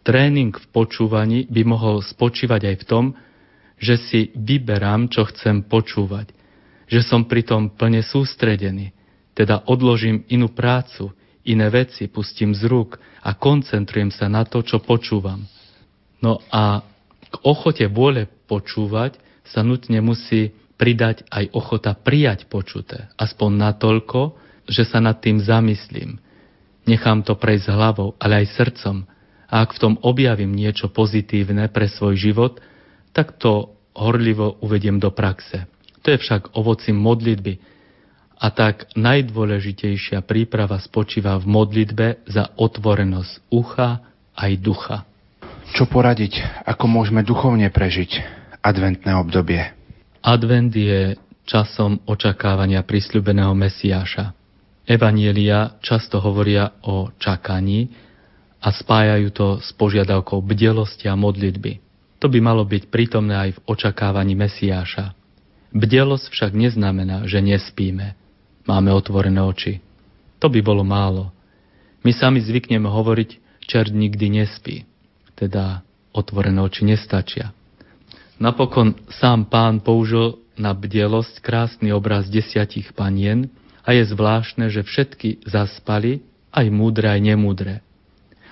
Tréning 0.05 0.53
v 0.53 0.65
počúvaní 0.69 1.49
by 1.49 1.61
mohol 1.65 2.05
spočívať 2.05 2.61
aj 2.61 2.75
v 2.81 2.85
tom, 2.85 3.05
že 3.79 3.95
si 3.99 4.19
vyberám, 4.35 5.11
čo 5.11 5.27
chcem 5.27 5.65
počúvať, 5.67 6.31
že 6.85 7.01
som 7.03 7.25
pritom 7.25 7.73
plne 7.73 8.05
sústredený, 8.05 8.93
teda 9.35 9.67
odložím 9.67 10.23
inú 10.31 10.53
prácu, 10.53 11.11
iné 11.45 11.67
veci 11.69 12.07
pustím 12.09 12.55
z 12.55 12.65
rúk 12.65 12.97
a 13.21 13.35
koncentrujem 13.35 14.09
sa 14.09 14.31
na 14.31 14.47
to, 14.47 14.63
čo 14.65 14.81
počúvam. 14.81 15.45
No 16.23 16.41
a 16.49 16.81
k 17.29 17.35
ochote 17.43 17.85
vôle 17.91 18.25
počúvať 18.47 19.19
sa 19.45 19.61
nutne 19.61 20.01
musí 20.01 20.55
pridať 20.75 21.27
aj 21.29 21.53
ochota 21.53 21.93
prijať 21.95 22.49
počuté, 22.49 23.07
aspoň 23.15 23.51
natoľko, 23.71 24.35
že 24.65 24.83
sa 24.83 24.99
nad 24.99 25.21
tým 25.21 25.39
zamyslím. 25.39 26.17
Nechám 26.85 27.21
to 27.25 27.37
prejsť 27.37 27.73
hlavou, 27.73 28.13
ale 28.17 28.45
aj 28.45 28.55
srdcom. 28.57 29.05
A 29.45 29.61
ak 29.61 29.77
v 29.77 29.81
tom 29.81 29.93
objavím 30.01 30.53
niečo 30.53 30.89
pozitívne 30.89 31.69
pre 31.69 31.89
svoj 31.89 32.17
život, 32.17 32.57
tak 33.15 33.39
to 33.39 33.71
horlivo 33.95 34.59
uvediem 34.59 34.99
do 34.99 35.07
praxe. 35.07 35.63
To 36.03 36.11
je 36.11 36.19
však 36.19 36.59
ovocím 36.59 36.99
modlitby. 36.99 37.57
A 38.35 38.51
tak 38.51 38.91
najdôležitejšia 38.99 40.19
príprava 40.27 40.75
spočíva 40.83 41.39
v 41.39 41.47
modlitbe 41.47 42.27
za 42.27 42.51
otvorenosť 42.59 43.47
ucha 43.47 44.03
aj 44.35 44.51
ducha. 44.59 44.97
Čo 45.71 45.87
poradiť, 45.87 46.43
ako 46.67 46.85
môžeme 46.91 47.23
duchovne 47.23 47.71
prežiť 47.71 48.19
adventné 48.59 49.15
obdobie? 49.15 49.63
Advent 50.19 50.75
je 50.75 51.15
časom 51.47 52.03
očakávania 52.03 52.83
prisľubeného 52.83 53.55
Mesiáša. 53.55 54.35
Evanielia 54.85 55.79
často 55.81 56.19
hovoria 56.19 56.75
o 56.85 57.09
čakaní 57.17 57.89
a 58.61 58.69
spájajú 58.69 59.27
to 59.31 59.47
s 59.63 59.71
požiadavkou 59.73 60.43
bdelosti 60.43 61.09
a 61.09 61.15
modlitby. 61.17 61.84
To 62.23 62.31
by 62.31 62.39
malo 62.39 62.63
byť 62.63 62.87
prítomné 62.87 63.35
aj 63.35 63.49
v 63.59 63.63
očakávaní 63.67 64.33
Mesiáša. 64.33 65.13
Bdelosť 65.75 66.31
však 66.31 66.51
neznamená, 66.55 67.27
že 67.27 67.43
nespíme. 67.43 68.15
Máme 68.63 68.95
otvorené 68.95 69.43
oči. 69.43 69.83
To 70.39 70.47
by 70.47 70.63
bolo 70.63 70.87
málo. 70.87 71.35
My 72.07 72.15
sami 72.15 72.39
zvykneme 72.39 72.87
hovoriť, 72.87 73.61
čert 73.65 73.91
nikdy 73.91 74.41
nespí. 74.41 74.87
Teda 75.35 75.83
otvorené 76.15 76.63
oči 76.63 76.87
nestačia. 76.87 77.51
Napokon 78.39 78.95
sám 79.11 79.47
pán 79.51 79.83
použil 79.83 80.39
na 80.55 80.71
bdelosť 80.71 81.43
krásny 81.43 81.91
obraz 81.91 82.31
desiatich 82.31 82.95
panien 82.95 83.51
a 83.83 83.91
je 83.91 84.03
zvláštne, 84.07 84.71
že 84.71 84.87
všetky 84.87 85.43
zaspali, 85.43 86.23
aj 86.55 86.71
múdre, 86.71 87.11
aj 87.11 87.21
nemúdre. 87.21 87.83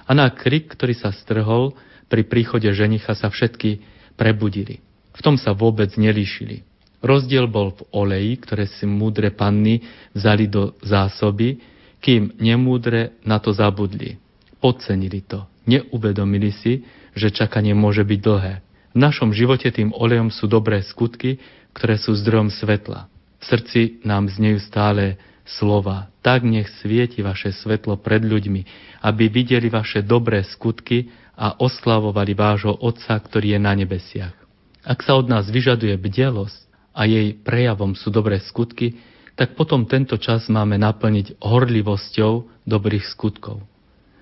A 0.03 0.11
na 0.11 0.27
krik, 0.27 0.75
ktorý 0.75 0.91
sa 0.91 1.15
strhol, 1.15 1.71
pri 2.13 2.21
príchode 2.29 2.69
ženicha 2.69 3.17
sa 3.17 3.33
všetky 3.33 3.81
prebudili. 4.13 4.85
V 5.17 5.19
tom 5.25 5.33
sa 5.33 5.57
vôbec 5.57 5.89
nelíšili. 5.97 6.61
Rozdiel 7.01 7.49
bol 7.49 7.73
v 7.73 7.89
oleji, 7.89 8.37
ktoré 8.37 8.69
si 8.69 8.85
múdre 8.85 9.33
panny 9.33 9.81
vzali 10.13 10.45
do 10.45 10.77
zásoby, 10.85 11.57
kým 12.05 12.37
nemúdre 12.37 13.17
na 13.25 13.41
to 13.41 13.49
zabudli. 13.49 14.21
Podcenili 14.61 15.25
to. 15.25 15.49
Neuvedomili 15.65 16.53
si, 16.53 16.85
že 17.17 17.33
čakanie 17.33 17.73
môže 17.73 18.05
byť 18.05 18.19
dlhé. 18.21 18.53
V 18.93 18.97
našom 19.01 19.33
živote 19.33 19.73
tým 19.73 19.89
olejom 19.89 20.29
sú 20.29 20.45
dobré 20.45 20.85
skutky, 20.85 21.41
ktoré 21.73 21.97
sú 21.97 22.13
zdrojom 22.13 22.53
svetla. 22.53 23.09
V 23.41 23.43
srdci 23.49 24.05
nám 24.05 24.29
znejú 24.29 24.61
stále 24.61 25.17
slova. 25.49 26.13
Tak 26.21 26.45
nech 26.45 26.69
svieti 26.79 27.25
vaše 27.25 27.49
svetlo 27.51 27.97
pred 27.97 28.21
ľuďmi, 28.21 28.61
aby 29.01 29.33
videli 29.33 29.67
vaše 29.67 30.05
dobré 30.05 30.45
skutky 30.45 31.09
a 31.33 31.57
oslavovali 31.57 32.37
vášho 32.37 32.77
Otca, 32.77 33.17
ktorý 33.17 33.57
je 33.57 33.59
na 33.59 33.73
nebesiach. 33.73 34.35
Ak 34.83 35.01
sa 35.01 35.15
od 35.17 35.31
nás 35.31 35.49
vyžaduje 35.49 35.95
bdelosť 35.97 36.59
a 36.93 37.09
jej 37.09 37.33
prejavom 37.33 37.97
sú 37.97 38.13
dobré 38.13 38.37
skutky, 38.43 38.99
tak 39.33 39.57
potom 39.57 39.89
tento 39.89 40.13
čas 40.21 40.45
máme 40.45 40.77
naplniť 40.77 41.41
horlivosťou 41.41 42.63
dobrých 42.69 43.05
skutkov. 43.09 43.65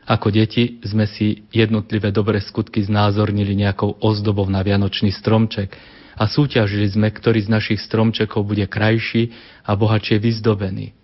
Ako 0.08 0.28
deti 0.34 0.80
sme 0.82 1.06
si 1.06 1.46
jednotlivé 1.52 2.10
dobré 2.16 2.40
skutky 2.40 2.82
znázornili 2.84 3.54
nejakou 3.54 4.00
ozdobou 4.02 4.48
na 4.48 4.64
vianočný 4.64 5.12
stromček 5.14 5.76
a 6.16 6.28
súťažili 6.28 6.88
sme, 6.90 7.08
ktorý 7.12 7.44
z 7.44 7.50
našich 7.52 7.80
stromčekov 7.84 8.44
bude 8.44 8.66
krajší 8.66 9.32
a 9.68 9.76
bohatšie 9.76 10.18
vyzdobený. 10.20 10.96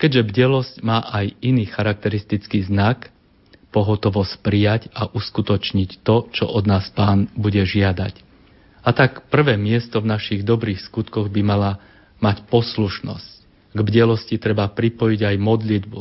Keďže 0.00 0.22
bdelosť 0.32 0.74
má 0.80 1.04
aj 1.12 1.36
iný 1.44 1.68
charakteristický 1.68 2.64
znak, 2.64 3.12
pohotovosť 3.70 4.42
prijať 4.42 4.82
a 4.90 5.06
uskutočniť 5.10 6.02
to, 6.02 6.30
čo 6.34 6.44
od 6.46 6.66
nás 6.66 6.90
pán 6.90 7.30
bude 7.38 7.62
žiadať. 7.62 8.14
A 8.80 8.90
tak 8.96 9.28
prvé 9.28 9.54
miesto 9.60 10.00
v 10.00 10.10
našich 10.10 10.42
dobrých 10.42 10.80
skutkoch 10.82 11.28
by 11.30 11.42
mala 11.44 11.72
mať 12.18 12.44
poslušnosť. 12.48 13.30
K 13.70 13.78
bdelosti 13.78 14.36
treba 14.40 14.66
pripojiť 14.66 15.20
aj 15.30 15.36
modlitbu. 15.38 16.00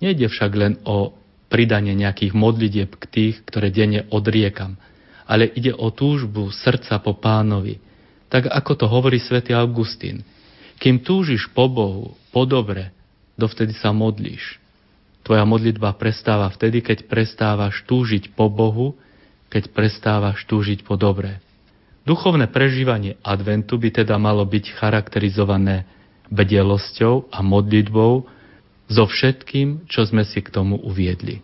Nejde 0.00 0.26
však 0.32 0.52
len 0.56 0.80
o 0.88 1.12
pridanie 1.52 1.92
nejakých 1.94 2.32
modlitieb 2.32 2.90
k 2.96 3.04
tých, 3.06 3.34
ktoré 3.44 3.68
denne 3.70 4.08
odriekam, 4.08 4.80
ale 5.26 5.50
ide 5.52 5.74
o 5.74 5.90
túžbu 5.90 6.48
srdca 6.54 6.98
po 7.02 7.18
pánovi. 7.18 7.82
Tak 8.30 8.50
ako 8.50 8.72
to 8.74 8.86
hovorí 8.90 9.18
svätý 9.22 9.54
Augustín. 9.54 10.26
Kým 10.76 11.00
túžiš 11.00 11.48
po 11.50 11.70
Bohu, 11.70 12.14
po 12.34 12.44
dobre, 12.44 12.92
dovtedy 13.38 13.72
sa 13.76 13.94
modlíš. 13.94 14.65
Tvoja 15.26 15.42
modlitba 15.42 15.90
prestáva 15.98 16.46
vtedy, 16.54 16.86
keď 16.86 17.10
prestávaš 17.10 17.82
túžiť 17.90 18.30
po 18.38 18.46
Bohu, 18.46 18.94
keď 19.50 19.74
prestávaš 19.74 20.46
túžiť 20.46 20.86
po 20.86 20.94
dobre. 20.94 21.42
Duchovné 22.06 22.46
prežívanie 22.46 23.18
adventu 23.26 23.74
by 23.74 23.90
teda 23.90 24.22
malo 24.22 24.46
byť 24.46 24.78
charakterizované 24.78 25.82
bdelosťou 26.30 27.34
a 27.34 27.42
modlitbou 27.42 28.22
so 28.86 29.02
všetkým, 29.02 29.90
čo 29.90 30.06
sme 30.06 30.22
si 30.22 30.38
k 30.38 30.54
tomu 30.54 30.78
uviedli. 30.78 31.42